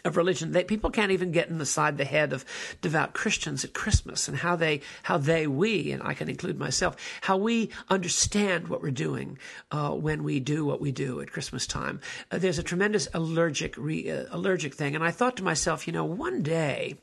of 0.05 0.17
religion. 0.17 0.51
They, 0.51 0.63
people 0.63 0.89
can't 0.89 1.11
even 1.11 1.31
get 1.31 1.49
inside 1.49 1.97
the 1.97 2.05
head 2.05 2.33
of 2.33 2.43
devout 2.81 3.13
Christians 3.13 3.63
at 3.63 3.73
Christmas 3.73 4.27
and 4.27 4.37
how 4.37 4.55
they, 4.55 4.81
how 5.03 5.17
they, 5.17 5.47
we, 5.47 5.91
and 5.91 6.03
I 6.03 6.13
can 6.13 6.29
include 6.29 6.59
myself, 6.59 6.97
how 7.21 7.37
we 7.37 7.69
understand 7.89 8.67
what 8.67 8.81
we're 8.81 8.91
doing 8.91 9.37
uh, 9.71 9.91
when 9.91 10.23
we 10.23 10.39
do 10.39 10.65
what 10.65 10.81
we 10.81 10.91
do 10.91 11.21
at 11.21 11.31
Christmas 11.31 11.65
time. 11.65 12.01
Uh, 12.31 12.37
there's 12.37 12.59
a 12.59 12.63
tremendous 12.63 13.07
allergic, 13.13 13.75
re, 13.77 14.09
uh, 14.11 14.25
allergic 14.31 14.73
thing, 14.73 14.95
and 14.95 15.03
I 15.03 15.11
thought 15.11 15.37
to 15.37 15.43
myself, 15.43 15.87
you 15.87 15.93
know, 15.93 16.05
one 16.05 16.41
day 16.41 16.97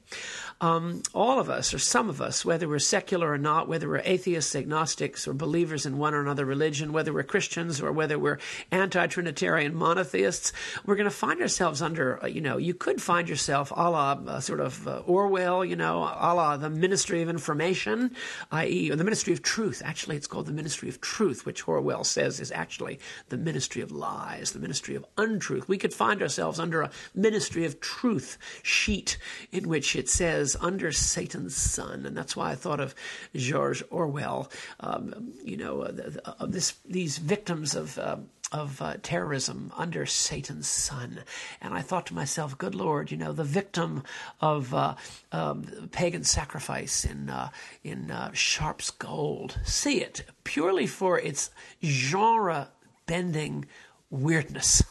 um, 0.60 1.02
all 1.14 1.40
of 1.40 1.48
us, 1.48 1.72
or 1.72 1.78
some 1.78 2.10
of 2.10 2.20
us, 2.20 2.44
whether 2.44 2.68
we're 2.68 2.78
secular 2.78 3.32
or 3.32 3.38
not, 3.38 3.68
whether 3.68 3.88
we're 3.88 4.02
atheists, 4.04 4.54
agnostics, 4.54 5.26
or 5.26 5.32
believers 5.32 5.86
in 5.86 5.96
one 5.96 6.12
or 6.12 6.20
another 6.20 6.44
religion, 6.44 6.92
whether 6.92 7.12
we're 7.12 7.22
Christians 7.22 7.80
or 7.80 7.92
whether 7.92 8.18
we're 8.18 8.38
anti 8.70 9.06
Trinitarian 9.06 9.74
monotheists, 9.74 10.52
we're 10.84 10.96
going 10.96 11.08
to 11.08 11.10
find 11.10 11.40
ourselves 11.40 11.80
under, 11.80 12.22
uh, 12.22 12.26
you 12.26 12.40
know, 12.40 12.58
you 12.58 12.74
could 12.74 13.00
find 13.00 13.28
yourself 13.28 13.72
a 13.74 13.90
la 13.90 14.12
uh, 14.12 14.40
sort 14.40 14.60
of 14.60 14.86
uh, 14.86 14.98
Orwell, 15.06 15.64
you 15.64 15.76
know, 15.76 15.98
a 16.02 16.34
la 16.34 16.56
the 16.56 16.68
Ministry 16.68 17.22
of 17.22 17.28
Information, 17.28 18.14
i.e., 18.52 18.90
or 18.90 18.96
the 18.96 19.04
Ministry 19.04 19.32
of 19.32 19.42
Truth. 19.42 19.80
Actually, 19.84 20.16
it's 20.16 20.26
called 20.26 20.46
the 20.46 20.52
Ministry 20.52 20.88
of 20.88 21.00
Truth, 21.00 21.46
which 21.46 21.66
Orwell 21.66 22.04
says 22.04 22.38
is 22.38 22.52
actually 22.52 22.98
the 23.30 23.38
Ministry 23.38 23.80
of 23.82 23.90
Lies, 23.90 24.52
the 24.52 24.58
Ministry 24.58 24.94
of 24.94 25.06
Untruth. 25.16 25.68
We 25.68 25.78
could 25.78 25.94
find 25.94 26.20
ourselves 26.20 26.60
under 26.60 26.82
a 26.82 26.90
Ministry 27.14 27.64
of 27.64 27.80
Truth 27.80 28.36
sheet 28.62 29.16
in 29.52 29.68
which 29.68 29.96
it 29.96 30.08
says, 30.08 30.49
under 30.56 30.92
Satan's 30.92 31.56
sun, 31.56 32.06
and 32.06 32.16
that's 32.16 32.36
why 32.36 32.50
I 32.50 32.54
thought 32.54 32.80
of 32.80 32.94
George 33.34 33.82
Orwell. 33.90 34.50
Um, 34.80 35.32
you 35.44 35.56
know, 35.56 35.82
uh, 35.82 36.46
this 36.46 36.74
these 36.84 37.18
victims 37.18 37.74
of. 37.74 37.98
Uh, 37.98 38.18
of 38.52 38.82
uh, 38.82 38.96
terrorism 39.02 39.72
under 39.76 40.04
Satan's 40.04 40.66
sun. 40.66 41.20
And 41.60 41.72
I 41.72 41.82
thought 41.82 42.06
to 42.06 42.14
myself, 42.14 42.58
good 42.58 42.74
Lord, 42.74 43.12
you 43.12 43.16
know, 43.16 43.32
the 43.32 43.44
victim 43.44 44.02
of 44.40 44.74
uh, 44.74 44.96
um, 45.30 45.88
pagan 45.92 46.24
sacrifice 46.24 47.04
in, 47.04 47.30
uh, 47.30 47.50
in 47.84 48.10
uh, 48.10 48.32
Sharpe's 48.32 48.90
Gold. 48.90 49.60
See 49.64 50.00
it 50.00 50.24
purely 50.42 50.88
for 50.88 51.16
its 51.16 51.50
genre 51.84 52.70
bending 53.06 53.66
weirdness. 54.10 54.82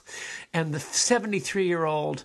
And 0.54 0.74
the 0.74 0.80
73 0.80 1.68
year 1.68 1.86
old 1.86 2.24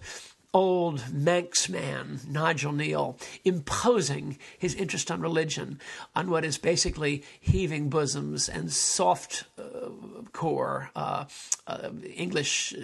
old 0.55 1.13
Manx 1.13 1.69
man, 1.69 2.21
Nigel 2.29 2.73
Kneale, 2.73 3.21
imposing 3.45 4.39
his 4.57 4.75
interest 4.77 5.11
on 5.11 5.21
religion 5.21 5.81
on 6.15 6.31
what 6.31 6.45
is 6.45 6.57
basically 6.59 7.25
heaving 7.41 7.91
bosoms 7.91 8.49
and 8.49 8.73
soft 8.73 9.45
uh, 9.59 9.91
core 10.33 10.91
uh, 10.95 11.25
uh, 11.67 11.91
English 12.15 12.75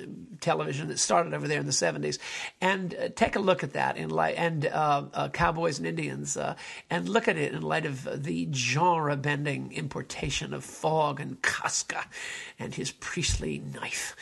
television 0.41 0.89
that 0.89 0.99
started 0.99 1.33
over 1.33 1.47
there 1.47 1.61
in 1.61 1.67
the 1.67 1.73
70s. 1.73 2.19
And 2.61 2.95
uh, 2.95 3.09
take 3.15 3.37
a 3.37 3.41
look 3.41 3.63
at 3.63 3.75
that 3.75 3.97
in 3.97 4.11
light, 4.11 4.35
and 4.37 4.67
uh, 4.67 5.05
uh, 5.15 5.29
Cowboys 5.29 5.79
and 5.79 5.87
Indians, 5.87 6.37
and 6.91 7.09
look 7.09 7.29
at 7.29 7.37
it 7.37 7.53
in 7.53 7.63
light 7.63 7.87
of 7.87 8.25
the 8.25 8.49
genre 8.53 9.17
bending 9.17 9.73
importation 9.73 10.53
of 10.53 10.65
Fogg 10.65 11.21
and 11.21 11.41
Casca 11.43 12.05
and 12.59 12.75
his 12.75 12.91
priestly 12.91 13.59
knife. 13.59 14.17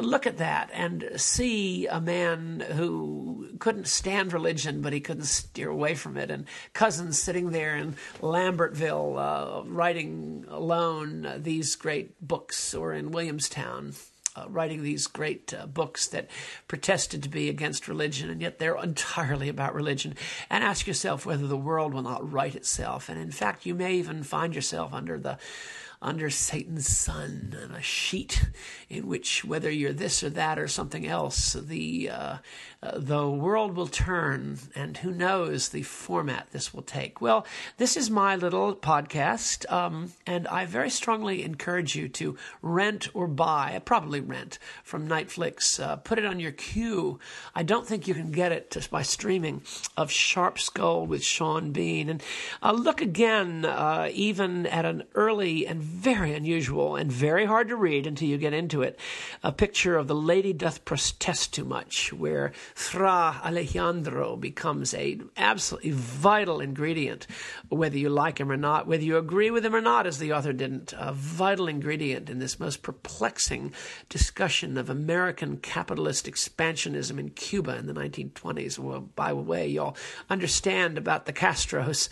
look 0.00 0.26
at 0.26 0.38
that 0.38 0.70
and 0.72 1.08
see 1.16 1.86
a 1.86 2.00
man 2.00 2.60
who 2.72 2.81
who 2.82 3.48
couldn't 3.60 3.86
stand 3.86 4.32
religion, 4.32 4.82
but 4.82 4.92
he 4.92 5.00
couldn't 5.00 5.24
steer 5.24 5.70
away 5.70 5.94
from 5.94 6.16
it. 6.16 6.30
And 6.30 6.46
Cozzens 6.74 7.14
sitting 7.14 7.50
there 7.50 7.76
in 7.76 7.94
Lambertville, 8.20 9.18
uh, 9.18 9.64
writing 9.66 10.44
alone 10.48 11.24
uh, 11.24 11.38
these 11.40 11.76
great 11.76 12.20
books, 12.26 12.74
or 12.74 12.92
in 12.92 13.12
Williamstown. 13.12 13.94
Uh, 14.34 14.46
writing 14.48 14.82
these 14.82 15.08
great 15.08 15.52
uh, 15.52 15.66
books 15.66 16.08
that 16.08 16.30
protested 16.66 17.22
to 17.22 17.28
be 17.28 17.50
against 17.50 17.86
religion, 17.86 18.30
and 18.30 18.40
yet 18.40 18.58
they're 18.58 18.76
entirely 18.82 19.50
about 19.50 19.74
religion. 19.74 20.14
And 20.48 20.64
ask 20.64 20.86
yourself 20.86 21.26
whether 21.26 21.46
the 21.46 21.54
world 21.54 21.92
will 21.92 22.00
not 22.00 22.32
right 22.32 22.54
itself. 22.54 23.10
And 23.10 23.20
in 23.20 23.30
fact, 23.30 23.66
you 23.66 23.74
may 23.74 23.96
even 23.96 24.22
find 24.22 24.54
yourself 24.54 24.94
under 24.94 25.18
the 25.18 25.36
under 26.02 26.28
Satan's 26.28 26.88
sun 26.88 27.56
and 27.62 27.74
a 27.74 27.80
sheet 27.80 28.46
in 28.90 29.06
which, 29.06 29.44
whether 29.44 29.70
you're 29.70 29.92
this 29.92 30.22
or 30.22 30.30
that 30.30 30.58
or 30.58 30.66
something 30.66 31.06
else, 31.06 31.52
the 31.52 32.10
uh, 32.10 32.36
the 32.82 33.28
world 33.28 33.76
will 33.76 33.86
turn, 33.86 34.58
and 34.74 34.96
who 34.96 35.12
knows 35.12 35.68
the 35.68 35.82
format 35.82 36.48
this 36.50 36.74
will 36.74 36.82
take. 36.82 37.20
Well, 37.20 37.46
this 37.76 37.96
is 37.96 38.10
my 38.10 38.34
little 38.34 38.74
podcast, 38.74 39.70
um, 39.70 40.12
and 40.26 40.48
I 40.48 40.66
very 40.66 40.90
strongly 40.90 41.44
encourage 41.44 41.94
you 41.94 42.08
to 42.08 42.36
rent 42.60 43.08
or 43.14 43.28
buy, 43.28 43.80
probably 43.84 44.20
rent 44.20 44.58
from 44.82 45.08
Netflix. 45.08 45.80
Uh, 45.80 45.96
put 45.96 46.18
it 46.18 46.24
on 46.24 46.40
your 46.40 46.50
queue. 46.50 47.20
I 47.54 47.62
don't 47.62 47.86
think 47.86 48.08
you 48.08 48.14
can 48.14 48.32
get 48.32 48.50
it 48.50 48.72
just 48.72 48.90
by 48.90 49.02
streaming 49.02 49.62
of 49.96 50.10
Sharpe's 50.10 50.68
Gold 50.68 51.08
with 51.08 51.22
Sean 51.22 51.70
Bean, 51.70 52.08
and 52.08 52.22
uh, 52.62 52.72
look 52.72 53.00
again, 53.00 53.64
uh, 53.64 54.08
even 54.12 54.66
at 54.66 54.84
an 54.84 55.04
early 55.14 55.68
and 55.68 55.80
very 55.80 56.34
unusual 56.34 56.96
and 56.96 57.12
very 57.12 57.44
hard 57.44 57.68
to 57.68 57.76
read 57.76 58.08
until 58.08 58.26
you 58.26 58.38
get 58.38 58.52
into 58.52 58.82
it, 58.82 58.98
a 59.44 59.52
picture 59.52 59.96
of 59.96 60.08
the 60.08 60.16
lady 60.16 60.52
doth 60.52 60.84
protest 60.84 61.54
too 61.54 61.64
much, 61.64 62.12
where 62.12 62.52
Fra 62.74 63.40
Alejandro 63.44 64.36
becomes 64.36 64.94
a 64.94 65.18
absolutely 65.36 65.90
vital 65.90 66.60
ingredient, 66.60 67.26
whether 67.68 67.98
you 67.98 68.08
like 68.08 68.38
him 68.38 68.50
or 68.50 68.56
not, 68.56 68.86
whether 68.86 69.02
you 69.02 69.16
agree 69.16 69.50
with 69.50 69.64
him 69.64 69.74
or 69.74 69.80
not, 69.80 70.06
as 70.06 70.18
the 70.18 70.32
author 70.32 70.52
didn't, 70.52 70.92
a 70.96 71.12
vital 71.12 71.68
ingredient 71.68 72.30
in 72.30 72.38
this 72.38 72.58
most 72.58 72.82
perplexing 72.82 73.72
discussion 74.08 74.76
of 74.76 74.88
American 74.88 75.56
capitalist 75.56 76.26
expansionism 76.26 77.18
in 77.18 77.30
Cuba 77.30 77.76
in 77.76 77.86
the 77.86 77.94
1920s. 77.94 78.78
Well, 78.78 79.00
by 79.00 79.30
the 79.30 79.36
way, 79.36 79.66
you'll 79.68 79.96
understand 80.30 80.98
about 80.98 81.26
the 81.26 81.32
Castros 81.32 82.08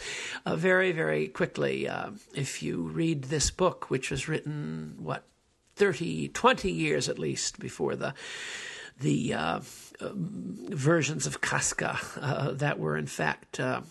uh, 0.46 0.56
very, 0.56 0.92
very 0.92 1.28
quickly 1.28 1.88
uh, 1.88 2.10
if 2.34 2.62
you 2.62 2.82
read 2.82 3.24
this 3.24 3.50
book, 3.50 3.90
which 3.90 4.10
was 4.10 4.28
written, 4.28 4.96
what, 4.98 5.24
30, 5.76 6.28
20 6.28 6.70
years 6.70 7.08
at 7.08 7.18
least 7.18 7.58
before 7.58 7.96
the 7.96 8.12
the 8.98 9.32
uh, 9.32 9.60
versions 10.00 11.26
of 11.26 11.40
Casca 11.40 11.98
uh, 12.20 12.52
that 12.52 12.78
were 12.78 12.96
in 12.96 13.06
fact 13.06 13.60
uh, 13.60 13.82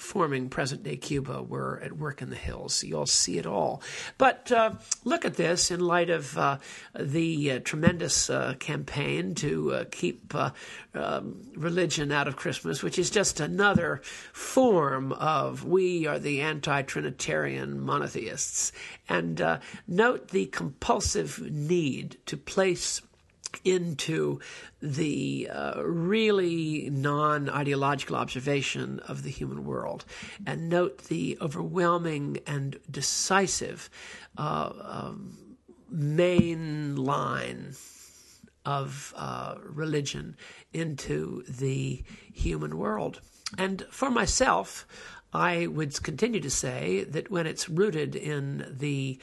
forming 0.00 0.48
present 0.48 0.82
day 0.82 0.96
Cuba 0.96 1.42
were 1.42 1.80
at 1.84 1.92
work 1.92 2.22
in 2.22 2.30
the 2.30 2.36
hills. 2.36 2.82
You'll 2.82 3.06
see 3.06 3.38
it 3.38 3.46
all. 3.46 3.82
But 4.18 4.50
uh, 4.50 4.72
look 5.04 5.24
at 5.24 5.34
this 5.34 5.70
in 5.70 5.80
light 5.80 6.10
of 6.10 6.36
uh, 6.36 6.58
the 6.98 7.52
uh, 7.52 7.60
tremendous 7.60 8.30
uh, 8.30 8.54
campaign 8.58 9.34
to 9.36 9.86
keep 9.90 10.34
um, 10.94 11.42
religion 11.54 12.12
out 12.12 12.28
of 12.28 12.36
Christmas, 12.36 12.82
which 12.82 12.98
is 12.98 13.10
just 13.10 13.40
another 13.40 14.00
form 14.32 15.12
of 15.12 15.64
we 15.64 16.06
are 16.06 16.18
the 16.18 16.40
anti 16.40 16.82
Trinitarian 16.82 17.80
monotheists. 17.80 18.72
And 19.08 19.60
note 19.86 20.28
the 20.28 20.46
compulsive 20.46 21.40
need 21.50 22.16
to 22.26 22.36
place 22.36 23.02
into 23.64 24.40
the 24.80 25.48
uh, 25.52 25.82
really 25.82 26.88
non 26.90 27.48
ideological 27.48 28.16
observation 28.16 29.00
of 29.00 29.22
the 29.22 29.30
human 29.30 29.64
world 29.64 30.04
and 30.46 30.68
note 30.68 31.04
the 31.04 31.36
overwhelming 31.40 32.38
and 32.46 32.78
decisive 32.90 33.90
uh, 34.38 34.70
um, 34.82 35.56
main 35.90 36.96
line 36.96 37.74
of 38.64 39.14
uh, 39.16 39.56
religion 39.62 40.36
into 40.72 41.42
the 41.48 42.02
human 42.32 42.76
world. 42.78 43.20
And 43.58 43.82
for 43.90 44.10
myself, 44.10 44.86
I 45.32 45.66
would 45.66 46.02
continue 46.02 46.40
to 46.40 46.50
say 46.50 47.04
that 47.04 47.30
when 47.30 47.46
it's 47.46 47.68
rooted 47.68 48.16
in 48.16 48.76
the 48.78 49.18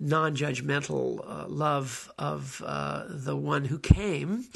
non 0.00 0.34
judgmental 0.34 1.24
uh, 1.26 1.48
love 1.48 2.12
of 2.18 2.62
uh, 2.64 3.04
the 3.08 3.36
one 3.36 3.64
who 3.64 3.78
came 3.78 4.46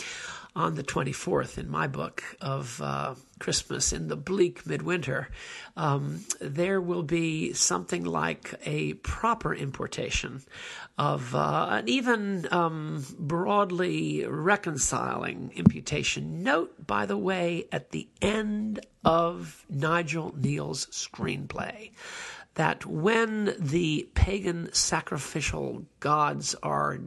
on 0.56 0.74
the 0.74 0.82
24th 0.82 1.58
in 1.58 1.68
my 1.68 1.86
book 1.86 2.24
of 2.40 2.80
uh, 2.80 3.14
Christmas 3.38 3.92
in 3.92 4.08
the 4.08 4.16
bleak 4.16 4.66
midwinter, 4.66 5.28
um, 5.76 6.24
there 6.40 6.80
will 6.80 7.02
be 7.02 7.52
something 7.52 8.04
like 8.04 8.54
a 8.64 8.94
proper 8.94 9.54
importation 9.54 10.42
of 10.96 11.34
uh, 11.34 11.66
an 11.70 11.88
even 11.90 12.48
um, 12.50 13.04
broadly 13.18 14.24
reconciling 14.26 15.52
imputation. 15.54 16.42
Note, 16.42 16.86
by 16.86 17.04
the 17.04 17.18
way, 17.18 17.66
at 17.70 17.90
the 17.90 18.08
end 18.22 18.80
of 19.04 19.66
Nigel 19.68 20.34
Kneale's 20.34 20.86
screenplay 20.86 21.90
that 22.54 22.86
when 22.86 23.54
the 23.58 24.08
pagan 24.14 24.72
sacrificial 24.72 25.84
gods 26.00 26.54
are 26.62 26.98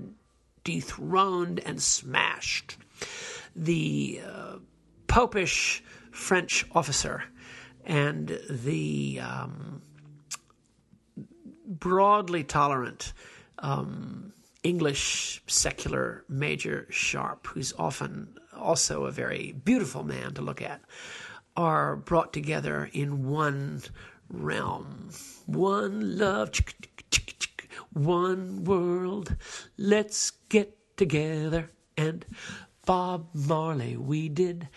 dethroned 0.64 1.60
and 1.66 1.82
smashed, 1.82 2.78
the 3.56 4.22
uh, 4.26 4.56
popish 5.08 5.84
French 6.12 6.66
officer 6.74 7.24
and 7.86 8.40
the 8.50 9.20
um, 9.22 9.82
broadly 11.66 12.44
tolerant 12.44 13.14
um, 13.60 14.34
English 14.64 15.42
secular 15.48 16.24
Major 16.28 16.88
Sharpe, 16.90 17.48
who's 17.48 17.74
often 17.78 18.38
also 18.56 19.06
a 19.06 19.12
very 19.12 19.54
beautiful 19.64 20.04
man 20.04 20.34
to 20.34 20.42
look 20.42 20.62
at, 20.62 20.82
are 21.56 21.96
brought 21.96 22.34
together 22.34 22.90
in 22.94 23.28
one 23.28 23.82
realm, 24.30 25.10
one 25.46 26.18
love, 26.18 26.52
one 27.94 28.64
world. 28.64 29.36
Let's 29.78 30.32
get 30.50 30.78
together 30.98 31.72
and 31.98 32.26
Bob 32.90 33.28
Marley, 33.36 33.96
we 33.96 34.30
did. 34.30 34.68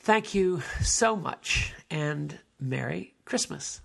Thank 0.00 0.34
you 0.34 0.62
so 0.80 1.14
much 1.14 1.74
and 1.90 2.38
Merry 2.58 3.12
Christmas. 3.26 3.82